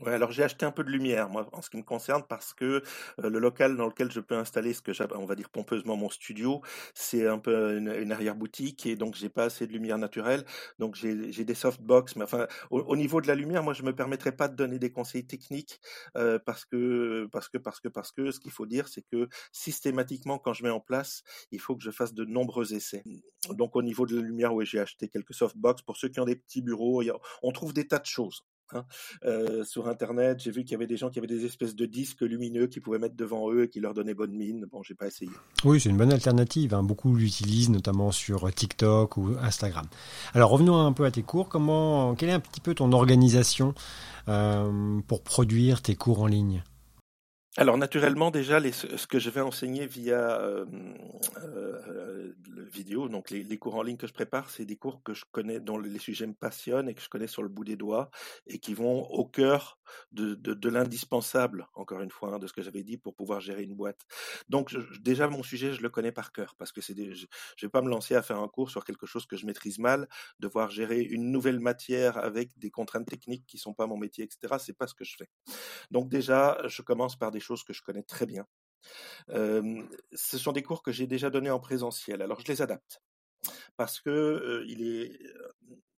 Ouais, 0.00 0.12
alors 0.12 0.30
j'ai 0.30 0.44
acheté 0.44 0.64
un 0.64 0.70
peu 0.70 0.84
de 0.84 0.90
lumière, 0.90 1.28
moi, 1.28 1.48
en 1.52 1.60
ce 1.60 1.70
qui 1.70 1.76
me 1.76 1.82
concerne, 1.82 2.22
parce 2.28 2.54
que 2.54 2.64
euh, 2.64 3.30
le 3.30 3.40
local 3.40 3.76
dans 3.76 3.86
lequel 3.86 4.12
je 4.12 4.20
peux 4.20 4.36
installer 4.36 4.72
ce 4.72 4.80
que 4.80 4.92
on 5.16 5.24
va 5.26 5.34
dire 5.34 5.50
pompeusement 5.50 5.96
mon 5.96 6.08
studio, 6.08 6.62
c'est 6.94 7.26
un 7.26 7.38
peu 7.40 7.76
une, 7.78 7.88
une 7.88 8.12
arrière-boutique 8.12 8.86
et 8.86 8.94
donc 8.94 9.16
j'ai 9.16 9.28
pas 9.28 9.44
assez 9.44 9.66
de 9.66 9.72
lumière 9.72 9.98
naturelle. 9.98 10.44
Donc 10.78 10.94
j'ai 10.94 11.44
des 11.44 11.54
softbox, 11.54 12.14
mais 12.14 12.22
enfin 12.22 12.46
au, 12.70 12.78
au, 12.80 12.94
niveau 12.94 13.20
de 13.20 13.26
la 13.26 13.34
lumière, 13.34 13.64
moi 13.64 13.72
je 13.74 13.82
me 13.82 13.92
permettrai 13.92 14.30
pas 14.30 14.46
de 14.46 14.54
donner 14.54 14.78
des 14.78 14.92
conseils 14.92 15.26
techniques 15.26 15.80
euh, 16.16 16.38
parce 16.38 16.64
que 16.64 17.28
parce 17.32 17.48
que 17.48 17.58
parce 17.58 17.80
que 17.80 17.88
parce 17.88 18.12
que 18.12 18.30
ce 18.30 18.38
qu'il 18.38 18.52
faut 18.52 18.66
dire, 18.66 18.86
c'est 18.86 19.02
que 19.02 19.28
systématiquement 19.50 20.38
quand 20.38 20.52
je 20.52 20.62
mets 20.62 20.70
en 20.70 20.80
place, 20.80 21.24
il 21.50 21.58
faut 21.60 21.74
que 21.74 21.82
je 21.82 21.90
fasse 21.90 22.14
de 22.14 22.24
nombreux 22.24 22.72
essais. 22.72 23.02
Donc 23.50 23.74
au 23.74 23.82
niveau 23.82 24.06
de 24.06 24.14
la 24.14 24.22
lumière, 24.22 24.54
oui, 24.54 24.64
j'ai 24.64 24.78
acheté 24.78 25.08
quelques 25.08 25.34
softbox 25.34 25.82
pour 25.82 25.96
ceux 25.96 26.08
qui 26.08 26.20
ont 26.20 26.24
des 26.24 26.36
petits 26.36 26.62
bureaux. 26.62 27.02
A, 27.02 27.20
on 27.42 27.50
trouve 27.50 27.72
des 27.72 27.88
tas 27.88 27.98
de 27.98 28.06
choses. 28.06 28.44
Hein. 28.74 28.84
Euh, 29.24 29.64
sur 29.64 29.88
Internet, 29.88 30.40
j'ai 30.40 30.50
vu 30.50 30.62
qu'il 30.62 30.72
y 30.72 30.74
avait 30.74 30.86
des 30.86 30.96
gens 30.96 31.10
qui 31.10 31.18
avaient 31.18 31.26
des 31.26 31.44
espèces 31.44 31.74
de 31.74 31.86
disques 31.86 32.22
lumineux 32.22 32.66
qu'ils 32.66 32.82
pouvaient 32.82 32.98
mettre 32.98 33.16
devant 33.16 33.50
eux 33.50 33.64
et 33.64 33.68
qui 33.68 33.80
leur 33.80 33.94
donnaient 33.94 34.14
bonne 34.14 34.32
mine. 34.32 34.66
Bon, 34.70 34.82
j'ai 34.82 34.94
pas 34.94 35.06
essayé. 35.06 35.30
Oui, 35.64 35.80
c'est 35.80 35.88
une 35.88 35.96
bonne 35.96 36.12
alternative. 36.12 36.74
Hein. 36.74 36.82
Beaucoup 36.82 37.14
l'utilisent, 37.14 37.70
notamment 37.70 38.12
sur 38.12 38.52
TikTok 38.52 39.16
ou 39.16 39.34
Instagram. 39.40 39.86
Alors, 40.34 40.50
revenons 40.50 40.78
un 40.78 40.92
peu 40.92 41.04
à 41.04 41.10
tes 41.10 41.22
cours. 41.22 41.48
Comment, 41.48 42.14
quelle 42.14 42.30
est 42.30 42.32
un 42.32 42.40
petit 42.40 42.60
peu 42.60 42.74
ton 42.74 42.92
organisation 42.92 43.74
euh, 44.28 45.00
pour 45.06 45.22
produire 45.22 45.82
tes 45.82 45.94
cours 45.94 46.20
en 46.20 46.26
ligne? 46.26 46.62
Alors 47.58 47.76
naturellement 47.76 48.30
déjà 48.30 48.60
ce 48.70 49.06
que 49.08 49.18
je 49.18 49.30
vais 49.30 49.40
enseigner 49.40 49.86
via 49.86 50.40
euh, 50.40 50.64
euh, 51.42 52.32
vidéo, 52.72 53.08
donc 53.08 53.30
les, 53.30 53.42
les, 53.42 53.58
cours 53.58 53.74
en 53.74 53.82
ligne 53.82 53.96
que 53.96 54.06
je 54.06 54.12
prépare, 54.12 54.48
c'est 54.48 54.64
des 54.64 54.76
cours 54.76 55.02
que 55.02 55.12
je 55.12 55.24
connais, 55.32 55.58
dont 55.58 55.76
les 55.76 55.98
sujets 55.98 56.28
me 56.28 56.34
passionnent 56.34 56.88
et 56.88 56.94
que 56.94 57.02
je 57.02 57.08
connais 57.08 57.26
sur 57.26 57.42
le 57.42 57.48
bout 57.48 57.64
des 57.64 57.74
doigts 57.74 58.10
et 58.46 58.60
qui 58.60 58.74
vont 58.74 59.02
au 59.10 59.24
cœur 59.24 59.77
de, 60.12 60.34
de, 60.34 60.68
l'indispensable, 60.68 61.66
encore 61.74 62.00
une 62.00 62.10
fois, 62.10 62.34
hein, 62.34 62.38
de 62.38 62.46
ce 62.46 62.52
que 62.52 62.62
j'avais 62.62 62.82
dit 62.82 62.98
pour 62.98 63.14
pouvoir 63.14 63.40
gérer 63.40 63.62
une 63.62 63.74
boîte. 63.74 64.00
Donc 64.48 64.74
déjà 65.00 65.28
mon 65.28 65.42
sujet 65.42 65.72
je 65.72 65.82
le 65.82 65.88
connais 65.90 66.12
par 66.12 66.32
cœur 66.32 66.54
parce 66.56 66.72
que 66.72 66.80
c'est 66.80 66.94
je, 67.14 67.26
je 67.56 67.66
vais 67.66 67.70
pas 67.70 67.82
me 67.82 67.88
lancer 67.88 68.14
à 68.14 68.22
faire 68.22 68.38
un 68.38 68.48
cours 68.48 68.70
sur 68.70 68.84
quelque 68.84 69.06
chose 69.06 69.26
que 69.26 69.36
je 69.36 69.46
maîtrise 69.46 69.78
mal, 69.78 70.08
devoir 70.40 70.70
gérer 70.70 71.00
une 71.00 71.30
nouvelle 71.30 71.60
matière 71.60 72.18
avec 72.18 72.58
des 72.58 72.70
contraintes 72.70 73.06
techniques 73.06 73.46
qui 73.46 73.58
sont 73.58 73.74
pas 73.74 73.86
mon 73.86 73.96
métier, 73.96 74.24
etc. 74.24 74.56
C'est 74.58 74.76
pas 74.76 74.86
ce 74.86 74.94
que 74.94 75.04
je 75.04 75.16
fais. 75.16 75.28
Donc 75.90 76.08
déjà 76.08 76.60
je 76.66 76.82
commence 76.82 77.16
par 77.16 77.30
des 77.30 77.40
choses 77.40 77.64
que 77.64 77.72
je 77.72 77.82
connais 77.82 78.02
très 78.02 78.26
bien. 78.26 78.46
ce 79.28 80.38
sont 80.38 80.52
des 80.52 80.62
cours 80.62 80.82
que 80.82 80.92
j'ai 80.92 81.06
déjà 81.06 81.30
donnés 81.30 81.50
en 81.50 81.60
présentiel. 81.60 82.22
Alors 82.22 82.40
je 82.40 82.46
les 82.46 82.62
adapte 82.62 83.00
parce 83.76 84.00
que 84.00 84.64
il 84.66 84.82
est, 84.82 85.18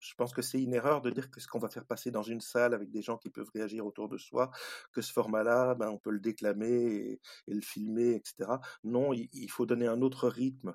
je 0.00 0.14
pense 0.14 0.32
que 0.32 0.42
c'est 0.42 0.60
une 0.60 0.74
erreur 0.74 1.02
de 1.02 1.10
dire 1.10 1.30
que 1.30 1.40
ce 1.40 1.46
qu'on 1.46 1.58
va 1.58 1.68
faire 1.68 1.84
passer 1.84 2.10
dans 2.10 2.22
une 2.22 2.40
salle 2.40 2.74
avec 2.74 2.90
des 2.90 3.02
gens 3.02 3.18
qui 3.18 3.30
peuvent 3.30 3.50
réagir 3.54 3.86
autour 3.86 4.08
de 4.08 4.18
soi, 4.18 4.50
que 4.92 5.02
ce 5.02 5.12
format-là, 5.12 5.74
ben, 5.74 5.88
on 5.88 5.98
peut 5.98 6.10
le 6.10 6.20
déclamer 6.20 7.20
et, 7.46 7.54
le 7.54 7.60
filmer, 7.60 8.14
etc. 8.14 8.50
Non, 8.84 9.12
il, 9.12 9.50
faut 9.50 9.66
donner 9.66 9.86
un 9.86 10.00
autre 10.02 10.28
rythme. 10.28 10.74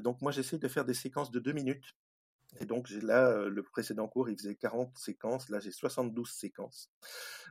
donc 0.00 0.22
moi, 0.22 0.32
j'essaie 0.32 0.58
de 0.58 0.68
faire 0.68 0.84
des 0.84 0.94
séquences 0.94 1.30
de 1.30 1.40
deux 1.40 1.52
minutes 1.52 1.94
et 2.60 2.66
donc, 2.66 2.88
là, 2.90 3.48
le 3.48 3.62
précédent 3.62 4.08
cours, 4.08 4.28
il 4.28 4.36
faisait 4.36 4.54
40 4.54 4.96
séquences. 4.96 5.48
Là, 5.48 5.60
j'ai 5.60 5.70
72 5.70 6.30
séquences. 6.30 6.90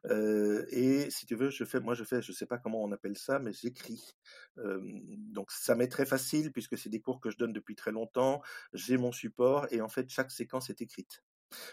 et 0.09 1.09
si 1.09 1.25
tu 1.25 1.35
veux, 1.35 1.50
je 1.50 1.63
fais, 1.65 1.79
moi, 1.79 1.93
je 1.95 2.03
fais, 2.03 2.21
je 2.21 2.31
sais 2.31 2.45
pas 2.45 2.57
comment 2.57 2.83
on 2.83 2.91
appelle 2.91 3.17
ça, 3.17 3.39
mais 3.39 3.53
j'écris. 3.53 4.15
donc, 4.57 5.51
ça 5.51 5.75
m'est 5.75 5.88
très 5.88 6.05
facile 6.05 6.51
puisque 6.51 6.77
c'est 6.77 6.89
des 6.89 7.01
cours 7.01 7.19
que 7.19 7.29
je 7.29 7.38
donne 7.38 7.53
depuis 7.53 7.75
très 7.75 7.91
longtemps. 7.91 8.41
J'ai 8.74 8.97
mon 8.97 9.12
support 9.12 9.67
et 9.71 9.81
en 9.81 9.89
fait, 9.89 10.09
chaque 10.09 10.31
séquence 10.31 10.69
est 10.69 10.81
écrite. 10.81 11.24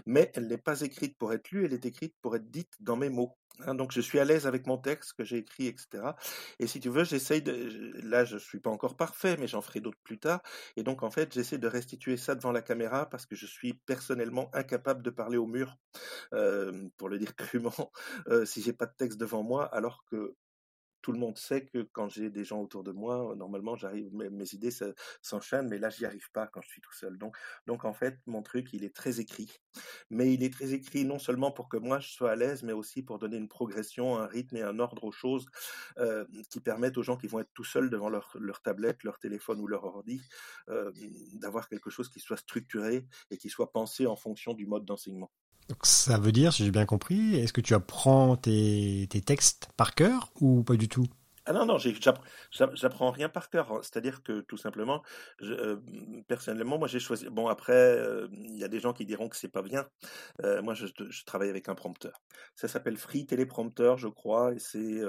Mais 0.06 0.30
elle 0.34 0.46
n'est 0.46 0.58
pas 0.58 0.80
écrite 0.82 1.16
pour 1.18 1.32
être 1.32 1.50
lue, 1.50 1.64
elle 1.64 1.72
est 1.72 1.86
écrite 1.86 2.14
pour 2.20 2.36
être 2.36 2.50
dite 2.50 2.72
dans 2.80 2.96
mes 2.96 3.10
mots. 3.10 3.36
Hein, 3.60 3.74
donc 3.74 3.92
je 3.92 4.00
suis 4.00 4.18
à 4.18 4.24
l'aise 4.24 4.46
avec 4.46 4.66
mon 4.66 4.78
texte 4.78 5.12
que 5.14 5.24
j'ai 5.24 5.38
écrit, 5.38 5.66
etc. 5.66 6.14
Et 6.58 6.66
si 6.66 6.80
tu 6.80 6.88
veux, 6.88 7.04
j'essaye 7.04 7.42
de... 7.42 7.92
Là, 8.02 8.24
je 8.24 8.38
suis 8.38 8.60
pas 8.60 8.70
encore 8.70 8.96
parfait, 8.96 9.36
mais 9.38 9.46
j'en 9.46 9.60
ferai 9.60 9.80
d'autres 9.80 10.00
plus 10.02 10.18
tard. 10.18 10.40
Et 10.76 10.82
donc, 10.82 11.02
en 11.02 11.10
fait, 11.10 11.32
j'essaie 11.32 11.58
de 11.58 11.68
restituer 11.68 12.16
ça 12.16 12.34
devant 12.34 12.52
la 12.52 12.62
caméra 12.62 13.08
parce 13.08 13.26
que 13.26 13.36
je 13.36 13.46
suis 13.46 13.74
personnellement 13.74 14.50
incapable 14.54 15.02
de 15.02 15.10
parler 15.10 15.36
au 15.36 15.46
mur, 15.46 15.76
pour 16.96 17.08
le 17.08 17.18
dire 17.18 17.34
crûment, 17.36 17.92
euh, 18.28 18.44
si 18.44 18.62
j'ai 18.62 18.72
pas 18.72 18.86
de 18.86 18.94
texte 18.96 19.18
devant 19.18 19.42
moi, 19.42 19.64
alors 19.66 20.04
que 20.10 20.34
tout 21.02 21.12
le 21.12 21.18
monde 21.18 21.36
sait 21.36 21.66
que 21.66 21.82
quand 21.92 22.08
j'ai 22.08 22.30
des 22.30 22.44
gens 22.44 22.60
autour 22.60 22.84
de 22.84 22.92
moi, 22.92 23.34
normalement, 23.36 23.76
j'arrive, 23.76 24.08
mes, 24.14 24.54
idées 24.54 24.70
s'enchaînent, 25.20 25.68
mais 25.68 25.78
là, 25.78 25.90
j'y 25.90 26.06
arrive 26.06 26.30
pas 26.32 26.46
quand 26.46 26.60
je 26.62 26.68
suis 26.68 26.80
tout 26.80 26.92
seul. 26.92 27.18
Donc, 27.18 27.84
en 27.84 27.92
fait, 27.92 28.18
mon 28.26 28.42
truc, 28.42 28.72
il 28.72 28.84
est 28.84 28.94
très 28.94 29.20
écrit. 29.20 29.50
Mais 30.10 30.32
il 30.32 30.42
est 30.42 30.52
très 30.52 30.72
écrit 30.72 31.04
non 31.04 31.18
seulement 31.18 31.50
pour 31.50 31.68
que 31.68 31.76
moi, 31.76 31.98
je 31.98 32.08
sois 32.08 32.30
à 32.30 32.36
l'aise, 32.36 32.62
mais 32.62 32.72
aussi 32.72 33.02
pour 33.02 33.18
donner 33.18 33.36
une 33.36 33.48
progression, 33.48 34.16
un 34.18 34.26
rythme 34.26 34.56
et 34.56 34.62
un 34.62 34.78
ordre 34.78 35.04
aux 35.04 35.12
choses 35.12 35.46
euh, 35.98 36.24
qui 36.50 36.60
permettent 36.60 36.98
aux 36.98 37.02
gens 37.02 37.16
qui 37.16 37.26
vont 37.26 37.40
être 37.40 37.52
tout 37.52 37.64
seuls 37.64 37.90
devant 37.90 38.08
leur, 38.08 38.36
leur 38.38 38.62
tablette, 38.62 39.02
leur 39.02 39.18
téléphone 39.18 39.60
ou 39.60 39.66
leur 39.66 39.84
ordi, 39.84 40.22
euh, 40.68 40.92
d'avoir 41.34 41.68
quelque 41.68 41.90
chose 41.90 42.08
qui 42.08 42.20
soit 42.20 42.36
structuré 42.36 43.06
et 43.30 43.38
qui 43.38 43.48
soit 43.48 43.72
pensé 43.72 44.06
en 44.06 44.16
fonction 44.16 44.54
du 44.54 44.66
mode 44.66 44.84
d'enseignement. 44.84 45.30
Donc 45.68 45.78
ça 45.84 46.18
veut 46.18 46.32
dire, 46.32 46.52
si 46.52 46.64
j'ai 46.64 46.70
bien 46.70 46.86
compris, 46.86 47.36
est-ce 47.36 47.52
que 47.52 47.60
tu 47.60 47.74
apprends 47.74 48.36
tes, 48.36 49.06
tes 49.10 49.20
textes 49.20 49.68
par 49.76 49.94
cœur 49.94 50.32
ou 50.40 50.62
pas 50.62 50.76
du 50.76 50.88
tout? 50.88 51.06
Ah 51.44 51.52
non, 51.52 51.66
non, 51.66 51.76
j'apprends 52.52 53.10
rien 53.10 53.28
par 53.28 53.50
cœur. 53.50 53.80
C'est-à-dire 53.82 54.22
que 54.22 54.42
tout 54.42 54.56
simplement, 54.56 55.02
je, 55.40 55.52
euh, 55.52 55.76
personnellement, 56.28 56.78
moi 56.78 56.86
j'ai 56.86 57.00
choisi. 57.00 57.26
Bon, 57.30 57.48
après, 57.48 57.72
euh, 57.72 58.28
il 58.30 58.56
y 58.56 58.62
a 58.62 58.68
des 58.68 58.78
gens 58.78 58.92
qui 58.92 59.04
diront 59.04 59.28
que 59.28 59.36
c'est 59.36 59.48
pas 59.48 59.62
bien. 59.62 59.88
Euh, 60.44 60.62
moi, 60.62 60.74
je, 60.74 60.86
je, 60.86 61.24
travaille 61.24 61.50
avec 61.50 61.68
un 61.68 61.74
prompteur. 61.74 62.22
Ça 62.54 62.68
s'appelle 62.68 62.96
Free 62.96 63.26
Téléprompteur, 63.26 63.98
je 63.98 64.06
crois, 64.06 64.52
et 64.54 64.60
c'est. 64.60 65.00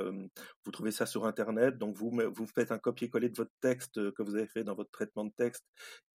vous 0.65 0.71
trouvez 0.71 0.91
ça 0.91 1.05
sur 1.05 1.25
Internet. 1.27 1.77
Donc 1.77 1.95
vous 1.97 2.09
vous 2.09 2.47
faites 2.47 2.71
un 2.71 2.79
copier-coller 2.79 3.29
de 3.29 3.37
votre 3.37 3.53
texte 3.61 4.11
que 4.13 4.23
vous 4.23 4.35
avez 4.35 4.47
fait 4.47 4.63
dans 4.63 4.73
votre 4.75 4.91
traitement 4.91 5.25
de 5.25 5.33
texte 5.37 5.65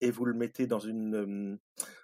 et 0.04 0.12
vous 0.12 0.26
le 0.26 0.34
mettez 0.34 0.68
dans 0.68 0.80
une 0.80 1.58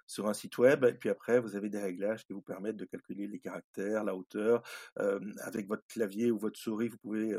sur 0.06 0.26
un 0.28 0.34
site 0.34 0.58
web. 0.58 0.84
Et 0.84 0.94
puis 0.94 1.10
après, 1.10 1.38
vous 1.38 1.54
avez 1.54 1.68
des 1.68 1.78
réglages 1.78 2.24
qui 2.24 2.32
vous 2.32 2.42
permettent 2.42 2.76
de 2.76 2.86
calculer 2.86 3.28
les 3.28 3.38
caractères, 3.38 4.04
la 4.04 4.16
hauteur. 4.16 4.62
avec 4.96 5.68
votre 5.68 5.86
clavier 5.86 6.30
ou 6.30 6.38
votre 6.38 6.58
souris, 6.58 6.88
vous 6.88 6.98
pouvez 6.98 7.36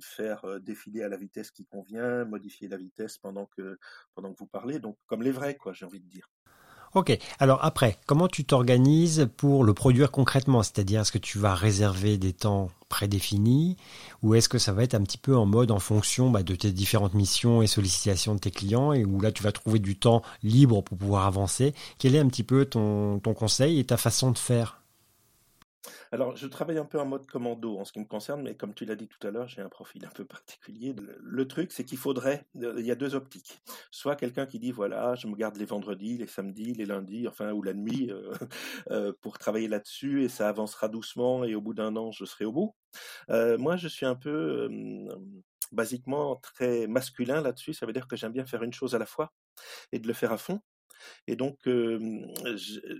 faire 0.00 0.60
défiler 0.60 1.02
à 1.02 1.08
la 1.08 1.16
vitesse 1.16 1.50
qui 1.50 1.64
convient, 1.64 2.24
modifier 2.24 2.68
la 2.68 2.76
vitesse 2.76 3.18
pendant 3.18 3.46
que, 3.46 3.78
pendant 4.14 4.32
que 4.32 4.38
vous 4.38 4.46
parlez. 4.46 4.78
Donc, 4.78 4.98
comme 5.06 5.22
les 5.22 5.32
vrais, 5.32 5.56
quoi, 5.56 5.72
j'ai 5.72 5.86
envie 5.86 6.00
de 6.00 6.08
dire. 6.08 6.28
Ok, 6.94 7.18
alors 7.38 7.64
après, 7.64 7.96
comment 8.04 8.28
tu 8.28 8.44
t'organises 8.44 9.26
pour 9.38 9.64
le 9.64 9.72
produire 9.72 10.10
concrètement? 10.10 10.62
C'est-à-dire, 10.62 11.00
est-ce 11.00 11.12
que 11.12 11.16
tu 11.16 11.38
vas 11.38 11.54
réserver 11.54 12.18
des 12.18 12.34
temps 12.34 12.68
prédéfinis 12.90 13.78
ou 14.22 14.34
est-ce 14.34 14.50
que 14.50 14.58
ça 14.58 14.74
va 14.74 14.82
être 14.82 14.94
un 14.94 15.00
petit 15.00 15.16
peu 15.16 15.34
en 15.34 15.46
mode 15.46 15.70
en 15.70 15.78
fonction 15.78 16.28
bah, 16.30 16.42
de 16.42 16.54
tes 16.54 16.70
différentes 16.70 17.14
missions 17.14 17.62
et 17.62 17.66
sollicitations 17.66 18.34
de 18.34 18.40
tes 18.40 18.50
clients 18.50 18.92
et 18.92 19.06
où 19.06 19.22
là 19.22 19.32
tu 19.32 19.42
vas 19.42 19.52
trouver 19.52 19.78
du 19.78 19.96
temps 19.96 20.20
libre 20.42 20.82
pour 20.82 20.98
pouvoir 20.98 21.26
avancer? 21.26 21.72
Quel 21.98 22.14
est 22.14 22.18
un 22.18 22.28
petit 22.28 22.44
peu 22.44 22.66
ton, 22.66 23.20
ton 23.20 23.32
conseil 23.32 23.78
et 23.78 23.84
ta 23.84 23.96
façon 23.96 24.30
de 24.30 24.36
faire? 24.38 24.81
Alors, 26.12 26.36
je 26.36 26.46
travaille 26.46 26.78
un 26.78 26.84
peu 26.84 27.00
en 27.00 27.06
mode 27.06 27.26
commando 27.26 27.78
en 27.78 27.84
ce 27.84 27.92
qui 27.92 28.00
me 28.00 28.04
concerne, 28.04 28.42
mais 28.42 28.54
comme 28.56 28.74
tu 28.74 28.84
l'as 28.84 28.96
dit 28.96 29.08
tout 29.08 29.26
à 29.26 29.30
l'heure, 29.30 29.48
j'ai 29.48 29.62
un 29.62 29.68
profil 29.68 30.04
un 30.04 30.10
peu 30.10 30.24
particulier. 30.24 30.94
Le, 31.20 31.48
truc, 31.48 31.72
c'est 31.72 31.84
qu'il 31.84 31.98
faudrait, 31.98 32.46
euh, 32.56 32.74
il 32.78 32.86
y 32.86 32.90
a 32.90 32.94
deux 32.94 33.14
optiques. 33.14 33.60
Soit 33.90 34.16
quelqu'un 34.16 34.46
qui 34.46 34.58
dit, 34.58 34.70
voilà, 34.70 35.14
je 35.14 35.26
me 35.26 35.34
garde 35.36 35.56
les 35.56 35.64
vendredis, 35.64 36.18
les 36.18 36.26
samedis, 36.26 36.74
les 36.74 36.86
lundis, 36.86 37.26
enfin, 37.28 37.52
ou 37.52 37.62
la 37.62 37.74
nuit, 37.74 38.10
euh, 38.10 38.32
euh, 38.90 39.12
pour 39.20 39.38
travailler 39.38 39.68
là-dessus, 39.68 40.24
et 40.24 40.28
ça 40.28 40.48
avancera 40.48 40.88
doucement, 40.88 41.44
et 41.44 41.54
au 41.54 41.60
bout 41.60 41.74
d'un 41.74 41.96
an, 41.96 42.12
je 42.12 42.24
serai 42.24 42.44
au 42.44 42.52
bout. 42.52 42.74
moi, 43.28 43.76
je 43.76 43.88
suis 43.88 44.06
un 44.06 44.14
peu, 44.14 44.68
basiquement, 45.72 46.36
très 46.36 46.86
masculin 46.86 47.40
là-dessus. 47.40 47.74
Ça 47.74 47.86
veut 47.86 47.92
dire 47.92 48.06
que 48.06 48.16
j'aime 48.16 48.32
bien 48.32 48.46
faire 48.46 48.62
une 48.62 48.72
chose 48.72 48.94
à 48.94 48.98
la 48.98 49.06
fois, 49.06 49.32
et 49.92 49.98
de 49.98 50.06
le 50.06 50.14
faire 50.14 50.32
à 50.32 50.38
fond. 50.38 50.60
Et 51.26 51.36
donc, 51.36 51.58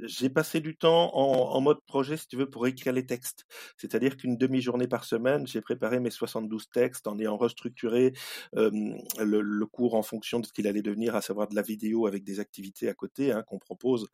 j'ai 0.04 0.30
passé 0.30 0.60
du 0.60 0.76
temps 0.76 1.14
en, 1.14 1.60
mode 1.60 1.80
projet, 1.86 2.16
si 2.16 2.26
tu 2.26 2.36
veux, 2.36 2.48
pour 2.48 2.66
écrire 2.66 2.92
les 2.92 3.06
textes. 3.06 3.44
C'est-à-dire 3.76 4.16
qu'une 4.16 4.36
demi-journée 4.36 4.88
par 4.88 5.04
semaine, 5.04 5.46
j'ai 5.46 5.60
préparé 5.60 6.00
mes 6.00 6.10
72 6.10 6.68
textes 6.70 7.06
en 7.06 7.18
ayant 7.18 7.36
restructuré 7.36 8.12
le, 8.52 9.64
cours 9.66 9.94
en 9.94 10.02
fonction 10.02 10.40
de 10.40 10.46
ce 10.46 10.52
qu'il 10.52 10.66
allait 10.66 10.82
devenir, 10.82 11.14
à 11.16 11.22
savoir 11.22 11.48
de 11.48 11.54
la 11.54 11.62
vidéo 11.62 12.06
avec 12.06 12.24
des 12.24 12.40
activités 12.40 12.88
à 12.88 12.94
côté 12.94 13.32
hein, 13.32 13.42
qu'on 13.42 13.58
propose. 13.58 14.08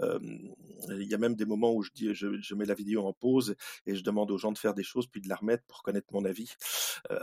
il 0.00 1.08
y 1.08 1.14
a 1.14 1.18
même 1.18 1.36
des 1.36 1.44
moments 1.44 1.72
où 1.72 1.82
je, 1.82 1.90
dis, 1.94 2.14
je, 2.14 2.54
mets 2.54 2.64
la 2.64 2.74
vidéo 2.74 3.06
en 3.06 3.12
pause 3.12 3.56
et 3.86 3.94
je 3.94 4.02
demande 4.02 4.30
aux 4.30 4.38
gens 4.38 4.52
de 4.52 4.58
faire 4.58 4.74
des 4.74 4.82
choses 4.82 5.06
puis 5.06 5.20
de 5.20 5.28
la 5.28 5.36
remettre 5.36 5.64
pour 5.66 5.82
connaître 5.82 6.08
mon 6.12 6.24
avis. 6.24 6.54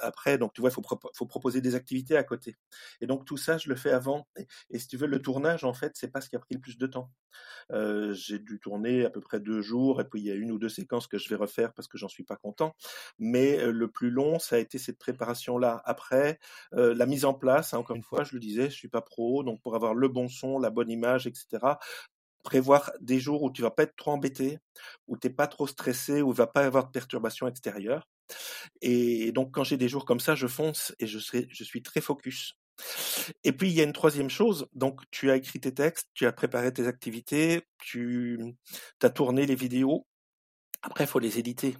après, 0.02 0.38
donc 0.38 0.54
tu 0.54 0.62
vois, 0.62 0.70
il 0.70 0.74
faut, 0.74 1.26
proposer 1.26 1.62
des 1.62 1.76
activités 1.76 2.18
à 2.18 2.24
côté. 2.24 2.56
Et 3.00 3.08
donc 3.08 3.26
tout 3.26 3.38
ça, 3.38 3.58
je 3.58 3.70
le 3.70 3.76
fais 3.76 3.92
avant. 3.92 4.28
Et 4.70 4.80
si 4.80 4.88
tu 4.88 4.98
veux, 4.98 5.08
le 5.08 5.22
tournage, 5.22 5.64
en 5.64 5.74
fait, 5.74 5.94
c'est 5.96 6.11
pas 6.12 6.22
ce 6.22 6.30
qui 6.30 6.36
a 6.36 6.40
pris 6.40 6.56
le 6.56 6.62
plus 6.62 6.78
de 6.78 6.88
temps. 6.88 7.12
j'ai 8.14 8.40
dû 8.40 8.60
tourner 8.60 9.06
à 9.06 9.10
peu 9.10 9.22
près 9.22 9.40
deux 9.40 9.62
jours, 9.62 10.02
et 10.02 10.06
puis 10.06 10.22
il 10.22 10.26
y 10.28 10.32
a 10.32 10.36
une 10.36 10.52
ou 10.52 10.60
deux 10.60 10.70
séquences 10.70 11.08
que 11.08 11.18
je 11.18 11.30
vais 11.30 11.36
refaire 11.36 11.74
parce 11.74 11.88
que 11.88 11.98
j'en 11.98 12.10
suis 12.10 12.24
pas 12.24 12.36
content. 12.36 12.76
Mais 13.20 13.72
le 13.72 13.90
plus 13.90 14.10
long, 14.12 14.40
ça 14.40 14.58
a 14.58 14.60
été 14.60 14.78
cette 14.78 15.00
préparation-là. 15.00 15.82
Après, 15.86 16.40
la 16.72 17.06
mise 17.06 17.26
en 17.26 17.34
place, 17.34 17.74
hein, 17.74 17.80
encore 17.80 17.96
une 17.96 18.04
fois, 18.04 18.24
je 18.24 18.34
le 18.34 18.40
disais, 18.40 18.70
je 18.70 18.76
suis 18.76 18.90
pas 18.90 19.02
pro, 19.02 19.44
donc 19.44 19.62
pour 19.62 19.76
avoir 19.76 19.94
le 19.94 20.08
bon 20.08 20.28
son, 20.30 20.60
la 20.60 20.70
bonne 20.70 20.90
image, 20.90 21.28
etc 21.28 21.76
prévoir 22.42 22.92
des 23.00 23.20
jours 23.20 23.44
où 23.44 23.52
tu 23.52 23.62
vas 23.62 23.72
pas 23.72 23.84
être 23.84 23.96
trop 23.96 24.12
embêté, 24.12 24.60
où 25.08 25.18
tu 25.18 25.28
n'es 25.28 25.34
pas 25.34 25.48
trop 25.48 25.68
stressé, 25.68 26.22
où 26.22 26.32
il 26.32 26.36
va 26.36 26.48
pas 26.48 26.66
avoir 26.66 26.86
de 26.86 26.92
perturbations 26.92 27.48
extérieures. 27.48 28.08
Et 28.82 29.32
donc 29.32 29.54
quand 29.54 29.64
j'ai 29.64 29.78
des 29.78 29.90
jours 29.90 30.06
comme 30.06 30.20
ça, 30.20 30.36
je 30.36 30.48
fonce 30.48 30.94
et 31.00 31.08
je, 31.08 31.20
serai, 31.20 31.48
je 31.50 31.64
suis 31.64 31.84
très 31.84 32.02
focus. 32.02 32.56
Et 33.44 33.52
puis, 33.52 33.70
il 33.70 33.74
y 33.74 33.82
a 33.82 33.84
une 33.84 33.94
troisième 33.94 34.30
chose. 34.30 34.68
Donc, 34.74 35.02
tu 35.12 35.32
as 35.32 35.36
écrit 35.36 35.60
tes 35.60 35.74
textes, 35.74 36.10
tu 36.14 36.26
as 36.26 36.32
préparé 36.32 36.74
tes 36.74 36.88
activités, 36.88 37.62
tu 37.78 38.40
as 39.02 39.10
tourné 39.10 39.46
les 39.46 39.56
vidéos. 39.56 40.06
Après, 40.82 41.04
il 41.04 41.08
faut 41.08 41.20
les 41.20 41.40
éditer. 41.40 41.78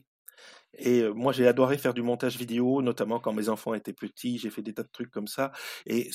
Et 0.78 1.04
moi, 1.10 1.34
j'ai 1.34 1.48
adoré 1.48 1.78
faire 1.78 1.94
du 1.94 2.02
montage 2.02 2.38
vidéo, 2.38 2.82
notamment 2.82 3.20
quand 3.20 3.34
mes 3.34 3.50
enfants 3.50 3.74
étaient 3.74 3.92
petits. 3.92 4.38
J'ai 4.38 4.50
fait 4.50 4.62
des 4.62 4.74
tas 4.74 4.84
de 4.84 4.90
trucs 4.92 5.12
comme 5.12 5.28
ça. 5.28 5.52
Et 5.86 6.10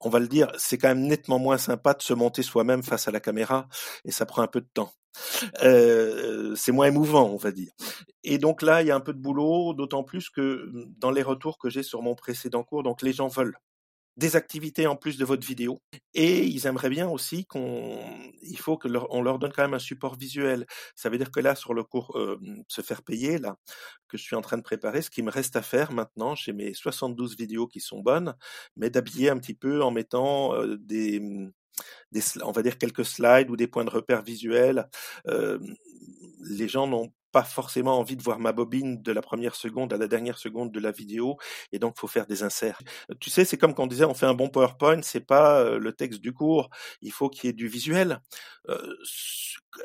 on 0.00 0.10
va 0.10 0.18
le 0.18 0.28
dire, 0.28 0.52
c'est 0.58 0.76
quand 0.76 0.88
même 0.88 1.06
nettement 1.06 1.38
moins 1.38 1.56
sympa 1.56 1.94
de 1.94 2.02
se 2.02 2.12
monter 2.12 2.42
soi-même 2.42 2.82
face 2.82 3.08
à 3.08 3.10
la 3.10 3.20
caméra, 3.20 3.68
et 4.04 4.10
ça 4.10 4.26
prend 4.26 4.42
un 4.42 4.48
peu 4.48 4.60
de 4.60 4.68
temps. 4.74 4.92
C'est 5.62 6.72
moins 6.72 6.88
émouvant, 6.88 7.30
on 7.30 7.36
va 7.36 7.52
dire. 7.52 7.72
Et 8.22 8.36
donc 8.36 8.60
là, 8.60 8.82
il 8.82 8.88
y 8.88 8.90
a 8.90 8.94
un 8.94 9.00
peu 9.00 9.14
de 9.14 9.18
boulot, 9.18 9.72
d'autant 9.72 10.04
plus 10.04 10.28
que 10.28 10.66
mmh, 10.66 10.94
dans 10.98 11.10
les 11.10 11.22
retours 11.22 11.56
que 11.56 11.70
j'ai 11.70 11.82
sur 11.82 12.02
mon 12.02 12.14
précédent 12.14 12.64
cours, 12.64 12.82
donc 12.82 13.00
les 13.00 13.14
gens 13.14 13.28
veulent 13.28 13.56
des 14.16 14.36
activités 14.36 14.86
en 14.86 14.96
plus 14.96 15.18
de 15.18 15.24
votre 15.24 15.46
vidéo. 15.46 15.82
Et 16.14 16.44
ils 16.44 16.66
aimeraient 16.66 16.90
bien 16.90 17.08
aussi 17.08 17.44
qu'on, 17.46 18.00
il 18.42 18.58
faut 18.58 18.76
que 18.78 18.88
leur, 18.88 19.12
on 19.12 19.22
leur 19.22 19.38
donne 19.38 19.52
quand 19.52 19.62
même 19.62 19.74
un 19.74 19.78
support 19.78 20.16
visuel. 20.16 20.66
Ça 20.94 21.10
veut 21.10 21.18
dire 21.18 21.30
que 21.30 21.40
là, 21.40 21.54
sur 21.54 21.74
le 21.74 21.84
cours 21.84 22.16
euh, 22.16 22.38
se 22.68 22.80
faire 22.80 23.02
payer, 23.02 23.38
là, 23.38 23.56
que 24.08 24.16
je 24.16 24.22
suis 24.22 24.36
en 24.36 24.40
train 24.40 24.56
de 24.56 24.62
préparer, 24.62 25.02
ce 25.02 25.10
qui 25.10 25.22
me 25.22 25.30
reste 25.30 25.56
à 25.56 25.62
faire 25.62 25.92
maintenant, 25.92 26.34
j'ai 26.34 26.52
mes 26.52 26.72
72 26.72 27.36
vidéos 27.36 27.66
qui 27.66 27.80
sont 27.80 28.00
bonnes, 28.00 28.34
mais 28.76 28.90
d'habiller 28.90 29.28
un 29.28 29.38
petit 29.38 29.54
peu 29.54 29.82
en 29.82 29.90
mettant 29.90 30.54
euh, 30.54 30.76
des, 30.78 31.20
des, 32.12 32.22
on 32.42 32.52
va 32.52 32.62
dire 32.62 32.78
quelques 32.78 33.04
slides 33.04 33.50
ou 33.50 33.56
des 33.56 33.66
points 33.66 33.84
de 33.84 33.90
repère 33.90 34.22
visuels. 34.22 34.88
Euh, 35.28 35.58
les 36.40 36.68
gens 36.68 36.86
n'ont 36.86 37.12
pas 37.36 37.44
forcément 37.44 37.98
envie 37.98 38.16
de 38.16 38.22
voir 38.22 38.38
ma 38.38 38.52
bobine 38.52 39.02
de 39.02 39.12
la 39.12 39.20
première 39.20 39.56
seconde 39.56 39.92
à 39.92 39.98
la 39.98 40.08
dernière 40.08 40.38
seconde 40.38 40.72
de 40.72 40.80
la 40.80 40.90
vidéo, 40.90 41.36
et 41.70 41.78
donc 41.78 41.98
faut 41.98 42.06
faire 42.06 42.26
des 42.26 42.42
inserts. 42.42 42.80
Tu 43.20 43.28
sais, 43.28 43.44
c'est 43.44 43.58
comme 43.58 43.74
quand 43.74 43.82
on 43.82 43.86
disait 43.86 44.06
on 44.06 44.14
fait 44.14 44.24
un 44.24 44.32
bon 44.32 44.48
PowerPoint, 44.48 45.02
c'est 45.02 45.20
pas 45.20 45.60
euh, 45.60 45.78
le 45.78 45.92
texte 45.92 46.22
du 46.22 46.32
cours, 46.32 46.70
il 47.02 47.12
faut 47.12 47.28
qu'il 47.28 47.48
y 47.48 47.50
ait 47.50 47.52
du 47.52 47.68
visuel. 47.68 48.20
Euh, 48.70 48.94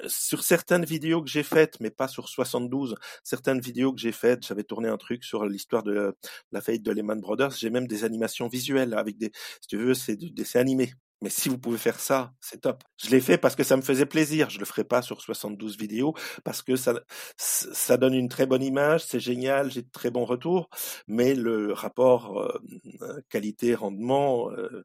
sur 0.07 0.43
certaines 0.43 0.85
vidéos 0.85 1.21
que 1.21 1.29
j'ai 1.29 1.43
faites, 1.43 1.77
mais 1.81 1.89
pas 1.89 2.07
sur 2.07 2.29
72, 2.29 2.95
certaines 3.21 3.59
vidéos 3.59 3.91
que 3.91 3.99
j'ai 3.99 4.13
faites, 4.13 4.47
j'avais 4.47 4.63
tourné 4.63 4.87
un 4.87 4.97
truc 4.97 5.25
sur 5.25 5.45
l'histoire 5.45 5.83
de 5.83 6.15
la 6.53 6.61
faillite 6.61 6.83
de 6.83 6.91
Lehman 6.93 7.19
Brothers, 7.19 7.51
j'ai 7.51 7.69
même 7.69 7.87
des 7.87 8.05
animations 8.05 8.47
visuelles 8.47 8.93
avec 8.93 9.17
des, 9.17 9.33
si 9.59 9.67
tu 9.67 9.77
veux, 9.77 9.93
c'est 9.93 10.15
des 10.15 10.29
dessins 10.29 10.61
animés. 10.61 10.93
Mais 11.21 11.29
si 11.29 11.49
vous 11.49 11.59
pouvez 11.59 11.77
faire 11.77 11.99
ça, 11.99 12.33
c'est 12.41 12.61
top. 12.61 12.83
Je 12.97 13.09
l'ai 13.11 13.21
fait 13.21 13.37
parce 13.37 13.55
que 13.55 13.63
ça 13.63 13.77
me 13.77 13.83
faisait 13.83 14.07
plaisir. 14.07 14.49
Je 14.49 14.57
le 14.57 14.65
ferai 14.65 14.83
pas 14.83 15.03
sur 15.03 15.21
72 15.21 15.77
vidéos 15.77 16.15
parce 16.43 16.63
que 16.63 16.75
ça, 16.75 16.99
ça 17.37 17.97
donne 17.97 18.15
une 18.15 18.27
très 18.27 18.47
bonne 18.47 18.63
image, 18.63 19.05
c'est 19.05 19.19
génial, 19.19 19.71
j'ai 19.71 19.83
de 19.83 19.91
très 19.91 20.09
bons 20.09 20.25
retours. 20.25 20.69
Mais 21.07 21.35
le 21.35 21.73
rapport 21.73 22.39
euh, 22.39 23.21
qualité-rendement 23.29 24.51
euh, 24.51 24.83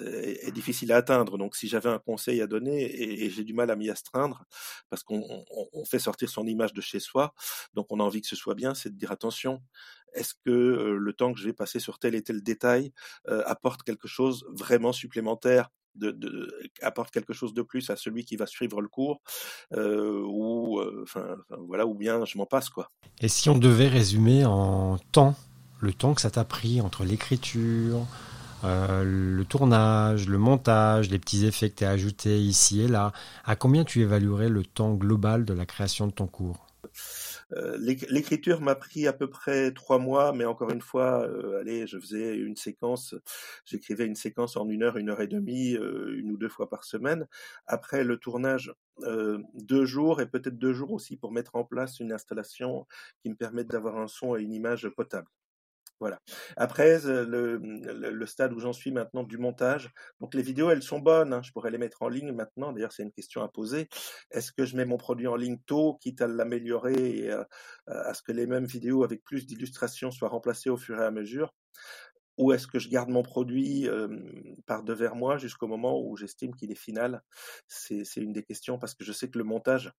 est, 0.00 0.52
difficile 0.52 0.92
à 0.92 0.96
atteindre. 0.96 1.38
Donc, 1.38 1.56
si 1.56 1.66
j'avais 1.66 1.90
un 1.90 1.98
conseil 1.98 2.40
à 2.40 2.46
donner, 2.46 2.84
et, 3.24 3.30
j'ai 3.30 3.42
du 3.42 3.52
mal 3.52 3.70
à 3.70 3.76
m'y 3.76 3.90
astreindre 3.90 4.44
parce 4.90 5.02
qu'on 5.02 5.44
on 5.72 5.84
fait 5.84 5.98
sortir 5.98 6.28
son 6.28 6.46
image 6.46 6.72
de 6.72 6.80
chez 6.80 7.00
soi, 7.00 7.34
donc 7.74 7.86
on 7.90 7.98
a 7.98 8.02
envie 8.04 8.20
que 8.20 8.28
ce 8.28 8.36
soit 8.36 8.54
bien, 8.54 8.74
c'est 8.74 8.90
de 8.90 8.96
dire 8.96 9.10
attention 9.10 9.60
est-ce 10.14 10.34
que 10.44 10.50
le 10.50 11.12
temps 11.12 11.32
que 11.32 11.40
je 11.40 11.46
vais 11.46 11.52
passer 11.52 11.80
sur 11.80 11.98
tel 11.98 12.14
et 12.14 12.22
tel 12.22 12.42
détail 12.42 12.92
apporte 13.26 13.82
quelque 13.82 14.08
chose 14.08 14.44
vraiment 14.50 14.92
supplémentaire 14.92 15.70
apporte 16.82 17.12
quelque 17.12 17.32
chose 17.32 17.54
de 17.54 17.62
plus 17.62 17.88
à 17.90 17.96
celui 17.96 18.24
qui 18.24 18.36
va 18.36 18.46
suivre 18.46 18.80
le 18.80 18.88
cours 18.88 19.20
ou 19.76 20.80
enfin 21.02 21.36
voilà 21.68 21.86
ou 21.86 21.94
bien 21.94 22.24
je 22.24 22.36
m'en 22.36 22.46
passe 22.46 22.68
quoi? 22.68 22.90
Et 23.20 23.28
si 23.28 23.48
on 23.48 23.56
devait 23.56 23.88
résumer 23.88 24.44
en 24.44 24.98
temps 25.12 25.36
le 25.80 25.92
temps 25.92 26.14
que 26.14 26.20
ça 26.20 26.30
t'a 26.30 26.44
pris 26.44 26.80
entre 26.80 27.04
l'écriture, 27.04 28.06
le 28.64 29.42
tournage, 29.44 30.28
le 30.28 30.38
montage, 30.38 31.10
les 31.10 31.18
petits 31.18 31.44
effets 31.44 31.70
que 31.70 31.76
tu 31.76 31.84
as 31.84 31.90
ajoutés 31.90 32.40
ici 32.40 32.80
et 32.80 32.88
là, 32.88 33.12
à 33.44 33.54
combien 33.54 33.84
tu 33.84 34.00
évaluerais 34.00 34.48
le 34.48 34.64
temps 34.64 34.94
global 34.94 35.44
de 35.44 35.52
la 35.52 35.66
création 35.66 36.06
de 36.06 36.12
ton 36.12 36.26
cours? 36.26 36.66
Euh, 37.52 37.76
l'écriture 37.78 38.60
m'a 38.60 38.74
pris 38.74 39.06
à 39.06 39.12
peu 39.12 39.28
près 39.28 39.72
trois 39.72 39.98
mois, 39.98 40.32
mais 40.32 40.44
encore 40.44 40.70
une 40.70 40.80
fois, 40.80 41.26
euh, 41.28 41.60
allez, 41.60 41.86
je 41.86 41.98
faisais 41.98 42.36
une 42.36 42.56
séquence, 42.56 43.14
j'écrivais 43.64 44.06
une 44.06 44.14
séquence 44.14 44.56
en 44.56 44.68
une 44.68 44.82
heure, 44.82 44.96
une 44.96 45.10
heure 45.10 45.20
et 45.20 45.26
demie, 45.26 45.74
euh, 45.76 46.14
une 46.18 46.32
ou 46.32 46.36
deux 46.36 46.48
fois 46.48 46.68
par 46.68 46.84
semaine. 46.84 47.26
Après 47.66 48.04
le 48.04 48.18
tournage, 48.18 48.72
deux 49.54 49.84
jours 49.84 50.20
et 50.20 50.26
peut-être 50.26 50.56
deux 50.56 50.72
jours 50.72 50.92
aussi 50.92 51.16
pour 51.16 51.32
mettre 51.32 51.56
en 51.56 51.64
place 51.64 51.98
une 51.98 52.12
installation 52.12 52.86
qui 53.20 53.28
me 53.30 53.34
permette 53.34 53.66
d'avoir 53.68 53.98
un 53.98 54.06
son 54.06 54.36
et 54.36 54.42
une 54.42 54.52
image 54.52 54.88
potable. 54.88 55.28
Voilà. 56.00 56.20
Après, 56.56 57.00
le, 57.04 57.56
le, 57.56 58.26
stade 58.26 58.52
où 58.52 58.58
j'en 58.58 58.72
suis 58.72 58.90
maintenant 58.90 59.22
du 59.22 59.38
montage, 59.38 59.90
donc 60.20 60.34
les 60.34 60.42
vidéos, 60.42 60.70
elles 60.70 60.82
sont 60.82 60.98
bonnes, 60.98 61.32
hein, 61.32 61.42
je 61.42 61.52
pourrais 61.52 61.70
les 61.70 61.78
mettre 61.78 62.02
en 62.02 62.08
ligne 62.08 62.32
maintenant, 62.32 62.72
d'ailleurs 62.72 62.92
c'est 62.92 63.04
une 63.04 63.12
question 63.12 63.42
à 63.42 63.48
poser. 63.48 63.88
Est-ce 64.30 64.52
que 64.52 64.64
je 64.64 64.76
mets 64.76 64.84
mon 64.84 64.96
produit 64.96 65.26
en 65.26 65.36
ligne 65.36 65.58
tôt, 65.66 65.98
quitte 66.00 66.20
à 66.20 66.26
l'améliorer 66.26 67.18
et 67.18 67.30
à 67.86 68.14
ce 68.14 68.22
que 68.22 68.32
les 68.32 68.46
mêmes 68.46 68.66
vidéos 68.66 69.04
avec 69.04 69.22
plus 69.24 69.46
d'illustrations 69.46 70.10
soient 70.10 70.28
remplacées 70.28 70.70
au 70.70 70.76
fur 70.76 71.00
et 71.00 71.04
à 71.04 71.10
mesure? 71.10 71.54
Ou 72.36 72.52
est-ce 72.52 72.66
que 72.66 72.78
je 72.78 72.88
garde 72.88 73.08
mon 73.08 73.22
produit 73.22 73.88
par 74.66 74.82
devers 74.82 75.14
moi 75.14 75.38
jusqu'au 75.38 75.66
moment 75.66 76.00
où 76.00 76.16
j'estime 76.16 76.54
qu'il 76.54 76.70
est 76.70 76.76
final? 76.76 77.22
C'est, 77.68 78.04
une 78.16 78.32
des 78.32 78.42
questions 78.42 78.78
parce 78.78 78.94
que 78.94 79.04
je 79.04 79.12
sais 79.12 79.28
que 79.28 79.38
le 79.38 79.44
montage, 79.44 79.92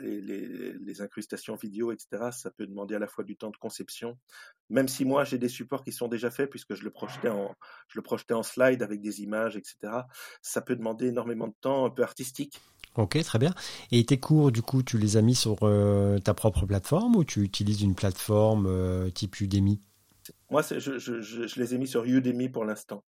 les, 0.00 1.00
incrustations 1.00 1.54
vidéo, 1.54 1.92
etc., 1.92 2.30
ça 2.32 2.50
peut 2.50 2.66
demander 2.66 2.94
à 2.94 2.98
la 2.98 3.06
fois 3.06 3.24
du 3.24 3.36
temps 3.36 3.50
de 3.50 3.56
conception, 3.56 4.18
même 4.68 4.88
si 4.88 5.04
moi 5.04 5.24
j'ai 5.24 5.38
des 5.38 5.48
supports 5.48 5.82
qui 5.82 5.92
sont 5.92 6.08
déjà 6.08 6.30
faits 6.30 6.50
puisque 6.50 6.74
je 6.74 6.84
le 6.84 6.90
projetais 6.90 8.34
en 8.34 8.42
slide 8.42 8.82
avec 8.82 9.00
des 9.00 9.22
images, 9.22 9.56
etc. 9.56 9.76
Ça 10.42 10.60
peut 10.60 10.76
demander 10.76 11.06
énormément 11.06 11.48
de 11.48 11.54
temps 11.60 11.86
un 11.86 11.90
peu 11.90 12.02
artistique. 12.02 12.60
Ok, 12.96 13.22
très 13.22 13.38
bien. 13.38 13.54
Et 13.92 14.04
tes 14.04 14.18
cours, 14.18 14.50
du 14.50 14.62
coup, 14.62 14.82
tu 14.82 14.98
les 14.98 15.16
as 15.16 15.22
mis 15.22 15.36
sur 15.36 15.56
ta 16.24 16.34
propre 16.34 16.66
plateforme 16.66 17.16
ou 17.16 17.24
tu 17.24 17.42
utilises 17.42 17.82
une 17.82 17.94
plateforme 17.94 19.10
type 19.12 19.40
Udemy? 19.40 19.80
Moi, 20.50 20.62
je, 20.62 21.60
les 21.60 21.74
ai 21.74 21.78
mis 21.78 21.88
sur 21.88 22.04
Udemy 22.04 22.48
pour 22.48 22.64
l'instant. 22.64 23.04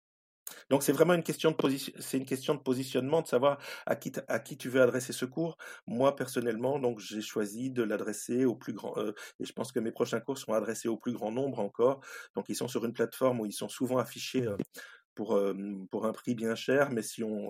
Donc 0.70 0.84
c'est 0.84 0.92
vraiment 0.92 1.14
une 1.14 1.24
question 1.24 1.52
de 1.52 2.62
positionnement, 2.62 3.22
de 3.22 3.28
savoir 3.28 3.58
à 3.86 3.96
qui, 3.96 4.58
tu 4.58 4.70
veux 4.70 4.82
adresser 4.82 5.14
ce 5.14 5.26
cours. 5.26 5.58
Moi 5.88 6.16
personnellement, 6.16 6.80
j'ai 6.98 7.22
choisi 7.22 7.72
de 7.72 7.84
l'adresser 7.84 8.46
au 8.46 8.56
plus 8.56 8.74
grand, 8.74 8.98
euh, 8.98 9.14
et 9.40 9.46
je 9.46 9.54
pense 9.54 9.72
que 9.72 9.80
mes 9.80 9.92
prochains 9.92 10.20
cours 10.20 10.38
seront 10.38 10.54
adressés 10.54 10.88
au 10.88 10.98
plus 10.98 11.14
grand 11.14 11.32
nombre 11.32 11.60
encore. 11.60 12.02
Donc 12.36 12.46
ils 12.50 12.56
sont 12.56 12.68
sur 12.68 12.86
une 12.86 12.94
plateforme 12.94 13.40
où 13.40 13.46
ils 13.46 13.54
sont 13.54 13.70
souvent 13.70 13.98
affichés 13.98 14.48
euh, 14.48 14.58
pour, 15.16 15.36
euh, 15.36 15.54
pour 15.90 16.06
un 16.06 16.14
prix 16.14 16.36
bien 16.36 16.56
cher, 16.56 16.90
mais 16.92 17.02
si 17.02 17.24
on, 17.24 17.50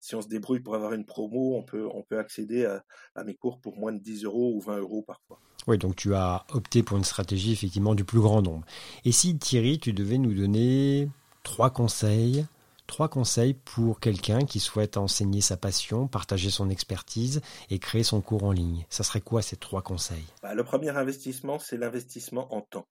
si 0.00 0.14
on 0.14 0.22
se 0.22 0.28
débrouille 0.28 0.60
pour 0.60 0.74
avoir 0.74 0.92
une 0.92 1.04
promo, 1.04 1.56
on 1.56 1.62
peut, 1.62 1.88
on 1.92 2.02
peut 2.02 2.18
accéder 2.18 2.64
à, 2.64 2.84
à 3.14 3.24
mes 3.24 3.34
cours 3.34 3.60
pour 3.60 3.76
moins 3.76 3.92
de 3.92 3.98
10 3.98 4.24
euros 4.24 4.54
ou 4.54 4.60
20 4.60 4.78
euros 4.78 5.02
parfois. 5.02 5.40
Oui, 5.66 5.78
donc 5.78 5.96
tu 5.96 6.14
as 6.14 6.44
opté 6.52 6.82
pour 6.82 6.96
une 6.96 7.04
stratégie 7.04 7.52
effectivement 7.52 7.94
du 7.94 8.04
plus 8.04 8.20
grand 8.20 8.42
nombre. 8.42 8.64
Et 9.04 9.12
si 9.12 9.36
Thierry, 9.38 9.78
tu 9.78 9.92
devais 9.92 10.18
nous 10.18 10.34
donner 10.34 11.08
trois 11.42 11.70
conseils, 11.70 12.46
trois 12.86 13.08
conseils 13.08 13.54
pour 13.54 14.00
quelqu'un 14.00 14.44
qui 14.44 14.58
souhaite 14.58 14.96
enseigner 14.96 15.40
sa 15.40 15.56
passion, 15.56 16.08
partager 16.08 16.50
son 16.50 16.70
expertise 16.70 17.40
et 17.68 17.78
créer 17.78 18.02
son 18.02 18.20
cours 18.20 18.44
en 18.44 18.52
ligne, 18.52 18.86
ça 18.88 19.04
serait 19.04 19.20
quoi 19.20 19.42
ces 19.42 19.56
trois 19.56 19.82
conseils? 19.82 20.24
Bah, 20.42 20.54
Le 20.54 20.64
premier 20.64 20.90
investissement, 20.90 21.58
c'est 21.58 21.76
l'investissement 21.76 22.52
en 22.54 22.62
temps. 22.62 22.86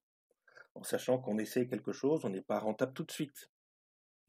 En 0.74 0.84
sachant 0.84 1.18
qu'on 1.18 1.38
essaie 1.38 1.66
quelque 1.66 1.92
chose, 1.92 2.20
on 2.24 2.30
n'est 2.30 2.40
pas 2.40 2.60
rentable 2.60 2.92
tout 2.92 3.04
de 3.04 3.10
suite. 3.10 3.50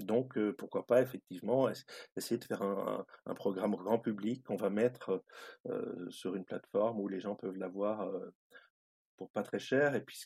Donc, 0.06 0.38
pourquoi 0.58 0.86
pas 0.86 1.02
effectivement 1.02 1.70
essayer 2.16 2.38
de 2.38 2.46
faire 2.46 2.62
un, 2.62 3.06
programme 3.36 3.76
grand 3.76 4.00
public 4.00 4.44
qu'on 4.44 4.56
va 4.56 4.70
mettre 4.70 5.24
sur 6.10 6.36
une 6.36 6.46
plateforme 6.46 7.00
où 7.00 7.08
les 7.08 7.20
gens 7.20 7.36
peuvent 7.36 7.58
l'avoir 7.58 8.10
pour 9.22 9.30
pas 9.30 9.44
très 9.44 9.60
cher. 9.60 9.94
Et 9.94 10.02
puis, 10.02 10.18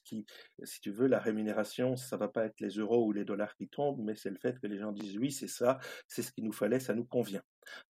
si 0.64 0.80
tu 0.80 0.90
veux, 0.90 1.08
la 1.08 1.20
rémunération, 1.20 1.98
ça 1.98 2.16
va 2.16 2.30
pas 2.30 2.46
être 2.46 2.62
les 2.62 2.78
euros 2.78 3.06
ou 3.06 3.12
les 3.12 3.26
dollars 3.26 3.54
qui 3.58 3.68
tombent, 3.68 4.02
mais 4.02 4.16
c'est 4.16 4.30
le 4.30 4.38
fait 4.38 4.58
que 4.58 4.68
les 4.68 4.78
gens 4.78 4.94
disent 4.94 5.18
oui, 5.18 5.34
c'est 5.34 5.50
ça, 5.50 5.80
c'est 6.08 6.22
ce 6.22 6.32
qu'il 6.32 6.46
nous 6.46 6.54
fallait, 6.54 6.80
ça 6.80 6.94
nous 6.94 7.04
convient. 7.04 7.42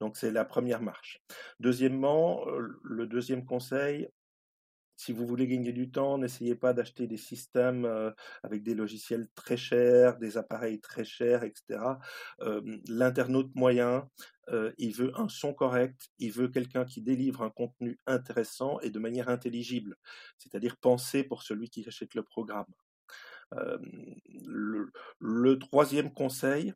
Donc, 0.01 0.17
c'est 0.17 0.31
la 0.31 0.47
première 0.47 0.81
marche. 0.81 1.21
Deuxièmement, 1.61 2.47
le 2.83 3.07
deuxième 3.07 3.45
conseil, 3.45 4.09
si 4.97 5.13
vous 5.13 5.27
voulez 5.27 5.47
gagner 5.47 5.73
du 5.73 5.91
temps, 5.91 6.19
n'essayez 6.19 6.55
pas 6.55 6.73
d'acheter 6.73 7.07
des 7.07 7.17
systèmes 7.17 7.89
avec 8.43 8.63
des 8.63 8.75
logiciels 8.75 9.29
très 9.35 9.57
chers, 9.57 10.19
des 10.19 10.37
appareils 10.37 10.81
très 10.81 11.05
chers, 11.05 11.43
etc. 11.43 11.81
L'internaute 12.89 13.55
moyen, 13.55 14.09
il 14.79 14.95
veut 14.95 15.13
un 15.19 15.29
son 15.29 15.53
correct, 15.53 16.11
il 16.19 16.33
veut 16.33 16.49
quelqu'un 16.49 16.85
qui 16.85 17.03
délivre 17.03 17.43
un 17.43 17.51
contenu 17.51 17.99
intéressant 18.07 18.79
et 18.81 18.91
de 18.91 18.99
manière 18.99 19.29
intelligible, 19.29 19.97
c'est-à-dire 20.39 20.77
pensé 20.77 21.25
pour 21.25 21.43
celui 21.43 21.71
qui 21.71 21.87
achète 21.87 22.15
le 22.15 22.23
programme. 22.23 22.67
le, 25.21 25.59
troisième 25.59 26.13
conseil, 26.13 26.73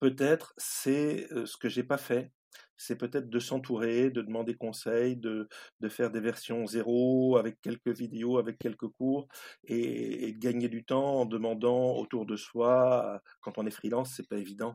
peut-être, 0.00 0.52
c'est 0.56 1.28
ce 1.46 1.56
que 1.56 1.68
j'ai 1.68 1.84
pas 1.84 1.98
fait, 1.98 2.32
c'est 2.76 2.96
peut-être 2.96 3.30
de 3.30 3.38
s'entourer, 3.38 4.10
de 4.10 4.22
demander 4.22 4.54
conseil, 4.54 5.16
de, 5.16 5.48
faire 5.88 6.10
des 6.10 6.20
versions 6.20 6.66
zéro 6.66 7.36
avec 7.36 7.60
quelques 7.60 7.96
vidéos, 7.96 8.38
avec 8.38 8.58
quelques 8.58 8.88
cours, 8.88 9.28
et, 9.64 10.32
de 10.32 10.38
gagner 10.38 10.68
du 10.68 10.84
temps 10.84 11.20
en 11.20 11.26
demandant 11.26 11.96
autour 11.96 12.26
de 12.26 12.36
soi, 12.36 13.20
quand 13.40 13.58
on 13.58 13.66
est 13.66 13.70
freelance, 13.70 14.14
c'est 14.16 14.28
pas 14.28 14.38
évident, 14.38 14.74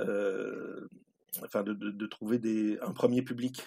euh, 0.00 0.88
de, 1.42 2.06
trouver 2.06 2.38
des, 2.38 2.78
un 2.80 2.92
premier 2.92 3.22
public 3.22 3.66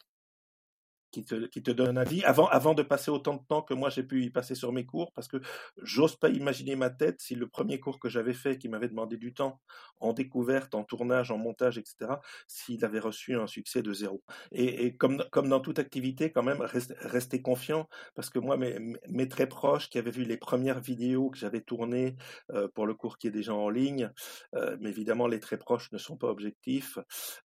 qui 1.23 1.63
te, 1.63 1.71
donne 1.71 1.97
un 1.97 2.01
avis 2.01 2.23
avant, 2.23 2.47
avant 2.47 2.73
de 2.73 2.83
passer 2.83 3.11
autant 3.11 3.35
de 3.35 3.43
temps 3.47 3.61
que 3.61 3.73
moi 3.73 3.89
j'ai 3.89 4.03
pu 4.03 4.23
y 4.23 4.29
passer 4.29 4.55
sur 4.55 4.71
mes 4.71 4.85
cours, 4.85 5.11
parce 5.13 5.27
que 5.27 5.37
j'ose 5.81 6.15
pas 6.15 6.29
imaginer 6.29 6.75
ma 6.75 6.89
tête 6.89 7.21
si 7.21 7.35
le 7.35 7.47
premier 7.47 7.79
cours 7.79 7.99
que 7.99 8.09
j'avais 8.09 8.33
fait, 8.33 8.57
qui 8.57 8.69
m'avait 8.69 8.89
demandé 8.89 9.17
du 9.17 9.33
temps 9.33 9.59
en 9.99 10.13
découverte, 10.13 10.75
en 10.75 10.83
tournage, 10.83 11.31
en 11.31 11.37
montage, 11.37 11.77
etc., 11.77 12.13
s'il 12.47 12.83
avait 12.85 12.99
reçu 12.99 13.35
un 13.35 13.47
succès 13.47 13.81
de 13.81 13.93
zéro. 13.93 14.21
Et, 14.51 14.95
comme, 14.95 15.23
comme 15.31 15.49
dans 15.49 15.59
toute 15.59 15.79
activité, 15.79 16.31
quand 16.31 16.43
même, 16.43 16.61
rester, 16.61 17.41
confiant, 17.41 17.87
parce 18.15 18.29
que 18.29 18.39
moi, 18.39 18.57
mes, 18.57 18.77
mes, 19.07 19.27
très 19.27 19.47
proches 19.47 19.89
qui 19.89 19.97
avaient 19.97 20.11
vu 20.11 20.23
les 20.23 20.37
premières 20.37 20.79
vidéos 20.79 21.29
que 21.29 21.37
j'avais 21.37 21.61
tournées 21.61 22.15
euh, 22.51 22.67
pour 22.73 22.85
le 22.85 22.93
cours 22.93 23.17
qui 23.17 23.27
est 23.27 23.31
déjà 23.31 23.53
en 23.53 23.69
ligne, 23.69 24.11
euh, 24.55 24.77
mais 24.79 24.89
évidemment, 24.89 25.27
les 25.27 25.39
très 25.39 25.57
proches 25.57 25.91
ne 25.91 25.97
sont 25.97 26.17
pas 26.17 26.27
objectifs, 26.27 26.97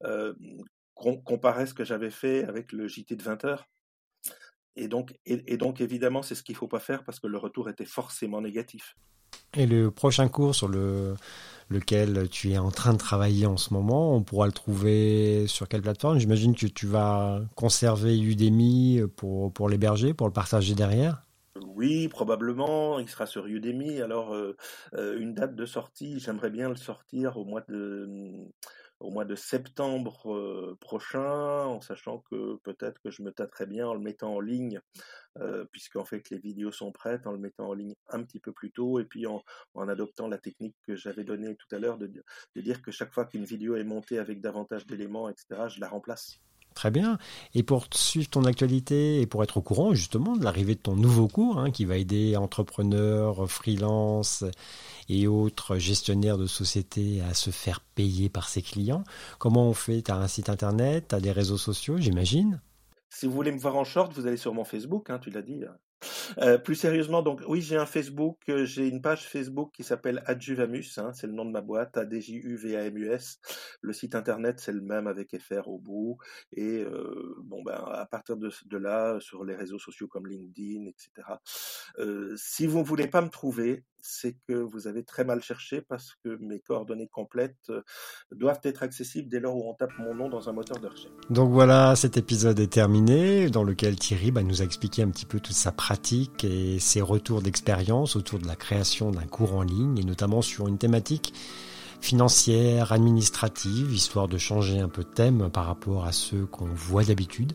euh, 0.04 0.34
comparer 1.24 1.66
ce 1.66 1.74
que 1.74 1.84
j'avais 1.84 2.10
fait 2.10 2.44
avec 2.44 2.72
le 2.72 2.88
JT 2.88 3.16
de 3.16 3.22
20 3.22 3.44
heures. 3.44 3.68
Et 4.76 4.88
donc, 4.88 5.14
et, 5.26 5.56
donc 5.58 5.80
évidemment, 5.80 6.22
c'est 6.22 6.34
ce 6.34 6.42
qu'il 6.42 6.54
ne 6.54 6.58
faut 6.58 6.68
pas 6.68 6.80
faire 6.80 7.04
parce 7.04 7.20
que 7.20 7.26
le 7.26 7.36
retour 7.36 7.68
était 7.68 7.84
forcément 7.84 8.40
négatif. 8.40 8.96
Et 9.54 9.66
le 9.66 9.90
prochain 9.90 10.28
cours 10.28 10.54
sur 10.54 10.68
le 10.68 11.14
lequel 11.68 12.28
tu 12.28 12.52
es 12.52 12.58
en 12.58 12.70
train 12.70 12.92
de 12.92 12.98
travailler 12.98 13.46
en 13.46 13.56
ce 13.56 13.72
moment, 13.72 14.14
on 14.14 14.22
pourra 14.22 14.46
le 14.46 14.52
trouver 14.52 15.46
sur 15.46 15.68
quelle 15.68 15.80
plateforme? 15.80 16.18
J'imagine 16.18 16.54
que 16.54 16.66
tu 16.66 16.86
vas 16.86 17.40
conserver 17.54 18.18
Udemy 18.18 19.02
pour, 19.16 19.52
pour 19.52 19.70
l'héberger, 19.70 20.12
pour 20.12 20.26
le 20.26 20.32
partager 20.32 20.74
derrière? 20.74 21.22
Oui, 21.74 22.08
probablement, 22.08 22.98
il 22.98 23.08
sera 23.08 23.26
sur 23.26 23.46
Udemy. 23.46 24.00
Alors, 24.00 24.34
euh, 24.34 24.56
euh, 24.94 25.18
une 25.18 25.34
date 25.34 25.54
de 25.54 25.64
sortie, 25.64 26.20
j'aimerais 26.20 26.50
bien 26.50 26.68
le 26.68 26.76
sortir 26.76 27.38
au 27.38 27.44
mois 27.44 27.62
de, 27.68 28.30
au 29.02 29.10
mois 29.10 29.24
de 29.24 29.34
septembre 29.34 30.32
euh, 30.32 30.76
prochain, 30.80 31.64
en 31.66 31.80
sachant 31.80 32.24
que 32.30 32.56
peut-être 32.64 33.00
que 33.02 33.10
je 33.10 33.22
me 33.22 33.32
tâterai 33.32 33.66
bien 33.66 33.86
en 33.86 33.94
le 33.94 34.00
mettant 34.00 34.34
en 34.34 34.40
ligne, 34.40 34.80
puisqu'en 35.72 36.04
fait 36.04 36.28
les 36.30 36.38
vidéos 36.38 36.72
sont 36.72 36.92
prêtes, 36.92 37.26
en 37.26 37.32
le 37.32 37.38
mettant 37.38 37.68
en 37.68 37.72
ligne 37.72 37.94
un 38.10 38.22
petit 38.22 38.38
peu 38.38 38.52
plus 38.52 38.70
tôt, 38.70 39.00
et 39.00 39.04
puis 39.04 39.26
en, 39.26 39.42
adoptant 39.88 40.28
la 40.28 40.38
technique 40.38 40.76
que 40.86 40.94
j'avais 40.94 41.24
donnée 41.24 41.56
tout 41.56 41.74
à 41.74 41.78
l'heure 41.78 41.96
de, 41.96 42.06
de 42.06 42.60
dire 42.60 42.82
que 42.82 42.90
chaque 42.90 43.12
fois 43.12 43.24
qu'une 43.24 43.44
vidéo 43.44 43.76
est 43.76 43.84
montée 43.84 44.18
avec 44.18 44.40
davantage 44.42 44.86
d'éléments, 44.86 45.30
etc., 45.30 45.68
je 45.68 45.80
la 45.80 45.88
remplace. 45.88 46.40
Très 46.74 46.90
bien. 46.90 47.18
Et 47.54 47.62
pour 47.62 47.86
suivre 47.92 48.28
ton 48.28 48.44
actualité 48.44 49.20
et 49.20 49.26
pour 49.26 49.42
être 49.42 49.58
au 49.58 49.62
courant 49.62 49.94
justement 49.94 50.36
de 50.36 50.44
l'arrivée 50.44 50.74
de 50.74 50.80
ton 50.80 50.96
nouveau 50.96 51.28
cours 51.28 51.58
hein, 51.58 51.70
qui 51.70 51.84
va 51.84 51.96
aider 51.96 52.36
entrepreneurs, 52.36 53.50
freelance 53.50 54.44
et 55.08 55.26
autres 55.26 55.78
gestionnaires 55.78 56.38
de 56.38 56.46
sociétés 56.46 57.20
à 57.22 57.34
se 57.34 57.50
faire 57.50 57.80
payer 57.80 58.28
par 58.28 58.48
ses 58.48 58.62
clients, 58.62 59.04
comment 59.38 59.68
on 59.68 59.74
fait? 59.74 60.02
Tu 60.02 60.10
as 60.10 60.16
un 60.16 60.28
site 60.28 60.48
internet, 60.48 61.06
tu 61.08 61.14
as 61.14 61.20
des 61.20 61.32
réseaux 61.32 61.58
sociaux, 61.58 61.98
j'imagine? 61.98 62.60
Si 63.10 63.26
vous 63.26 63.32
voulez 63.32 63.52
me 63.52 63.58
voir 63.58 63.76
en 63.76 63.84
short, 63.84 64.12
vous 64.14 64.26
allez 64.26 64.38
sur 64.38 64.54
mon 64.54 64.64
Facebook, 64.64 65.10
hein, 65.10 65.18
tu 65.18 65.30
l'as 65.30 65.42
dit. 65.42 65.64
Euh, 66.38 66.58
plus 66.58 66.74
sérieusement, 66.74 67.22
donc 67.22 67.42
oui, 67.46 67.60
j'ai 67.60 67.76
un 67.76 67.86
Facebook, 67.86 68.38
euh, 68.48 68.64
j'ai 68.64 68.88
une 68.88 69.02
page 69.02 69.28
Facebook 69.28 69.70
qui 69.72 69.84
s'appelle 69.84 70.22
Adjuvamus, 70.26 70.98
hein, 70.98 71.12
c'est 71.12 71.26
le 71.26 71.32
nom 71.32 71.44
de 71.44 71.50
ma 71.50 71.60
boîte, 71.60 71.96
A 71.96 72.04
D 72.04 72.20
J 72.20 72.36
U 72.36 72.56
V 72.56 72.76
A 72.76 72.86
M 72.86 72.96
U 72.96 73.10
S. 73.10 73.38
Le 73.80 73.92
site 73.92 74.14
internet 74.14 74.60
c'est 74.60 74.72
le 74.72 74.80
même 74.80 75.06
avec 75.06 75.36
FR 75.38 75.68
au 75.68 75.78
bout. 75.78 76.18
Et 76.52 76.80
euh, 76.80 77.36
bon 77.44 77.62
ben 77.62 77.74
à 77.74 78.06
partir 78.06 78.36
de, 78.36 78.50
de, 78.66 78.76
là, 78.78 79.18
sur 79.20 79.44
les 79.44 79.54
réseaux 79.54 79.78
sociaux 79.78 80.08
comme 80.08 80.26
LinkedIn, 80.26 80.86
etc. 80.86 81.38
si 82.36 82.66
vous 82.66 82.78
ne 82.78 82.84
voulez 82.84 83.08
pas 83.08 83.20
me 83.20 83.28
trouver, 83.28 83.84
c'est 84.02 84.36
que 84.48 84.54
vous 84.54 84.86
avez 84.86 85.04
très 85.04 85.24
mal 85.24 85.42
cherché 85.42 85.80
parce 85.80 86.16
que 86.24 86.36
mes 86.40 86.60
coordonnées 86.60 87.08
complètes 87.08 87.72
doivent 88.32 88.60
être 88.64 88.82
accessibles 88.82 89.28
dès 89.28 89.40
lors 89.40 89.56
où 89.56 89.70
on 89.70 89.74
tape 89.74 89.92
mon 89.98 90.14
nom 90.14 90.28
dans 90.28 90.48
un 90.48 90.52
moteur 90.52 90.78
de 90.80 90.88
recherche. 90.88 91.12
Donc 91.30 91.50
voilà, 91.50 91.94
cet 91.96 92.16
épisode 92.16 92.58
est 92.60 92.72
terminé, 92.72 93.48
dans 93.48 93.64
lequel 93.64 93.96
Thierry 93.96 94.30
bah, 94.30 94.42
nous 94.42 94.60
a 94.60 94.64
expliqué 94.64 95.02
un 95.02 95.10
petit 95.10 95.26
peu 95.26 95.40
toute 95.40 95.56
sa 95.56 95.72
pratique 95.72 96.44
et 96.44 96.78
ses 96.78 97.00
retours 97.00 97.42
d'expérience 97.42 98.16
autour 98.16 98.38
de 98.38 98.46
la 98.46 98.56
création 98.56 99.10
d'un 99.10 99.26
cours 99.26 99.54
en 99.54 99.62
ligne, 99.62 99.98
et 99.98 100.04
notamment 100.04 100.42
sur 100.42 100.68
une 100.68 100.78
thématique 100.78 101.32
financière, 102.02 102.92
administrative, 102.92 103.94
histoire 103.94 104.28
de 104.28 104.36
changer 104.36 104.80
un 104.80 104.88
peu 104.88 105.04
de 105.04 105.08
thème 105.08 105.48
par 105.50 105.66
rapport 105.66 106.04
à 106.04 106.12
ceux 106.12 106.46
qu'on 106.46 106.66
voit 106.66 107.04
d'habitude. 107.04 107.52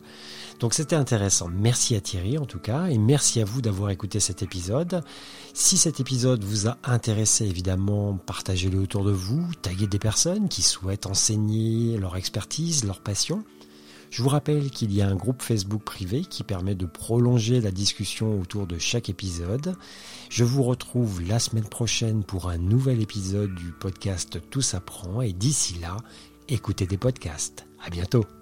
Donc 0.58 0.74
c'était 0.74 0.96
intéressant. 0.96 1.48
Merci 1.52 1.94
à 1.94 2.00
Thierry 2.00 2.38
en 2.38 2.46
tout 2.46 2.58
cas, 2.58 2.86
et 2.86 2.98
merci 2.98 3.40
à 3.40 3.44
vous 3.44 3.60
d'avoir 3.60 3.90
écouté 3.90 4.20
cet 4.20 4.42
épisode. 4.42 5.04
Si 5.52 5.76
cet 5.76 6.00
épisode 6.00 6.42
vous 6.42 6.66
a 6.66 6.78
intéressé, 6.82 7.44
évidemment, 7.44 8.18
partagez-le 8.26 8.78
autour 8.78 9.04
de 9.04 9.12
vous, 9.12 9.46
taguez 9.60 9.86
des 9.86 9.98
personnes 9.98 10.48
qui 10.48 10.62
souhaitent 10.62 11.06
enseigner 11.06 11.98
leur 11.98 12.16
expertise, 12.16 12.84
leur 12.84 13.00
passion. 13.00 13.44
Je 14.10 14.22
vous 14.22 14.28
rappelle 14.28 14.70
qu'il 14.70 14.92
y 14.92 15.02
a 15.02 15.08
un 15.08 15.14
groupe 15.14 15.42
Facebook 15.42 15.82
privé 15.82 16.22
qui 16.22 16.42
permet 16.42 16.74
de 16.74 16.86
prolonger 16.86 17.60
la 17.60 17.70
discussion 17.70 18.40
autour 18.40 18.66
de 18.66 18.78
chaque 18.78 19.08
épisode. 19.08 19.76
Je 20.30 20.44
vous 20.44 20.62
retrouve 20.62 21.22
la 21.22 21.38
semaine 21.38 21.68
prochaine 21.68 22.24
pour 22.24 22.48
un 22.48 22.58
nouvel 22.58 23.00
épisode 23.02 23.54
du 23.54 23.72
podcast 23.72 24.40
Tout 24.50 24.62
s'apprend 24.62 25.20
et 25.20 25.32
d'ici 25.32 25.78
là, 25.80 25.96
écoutez 26.48 26.86
des 26.86 26.98
podcasts. 26.98 27.66
À 27.84 27.90
bientôt. 27.90 28.37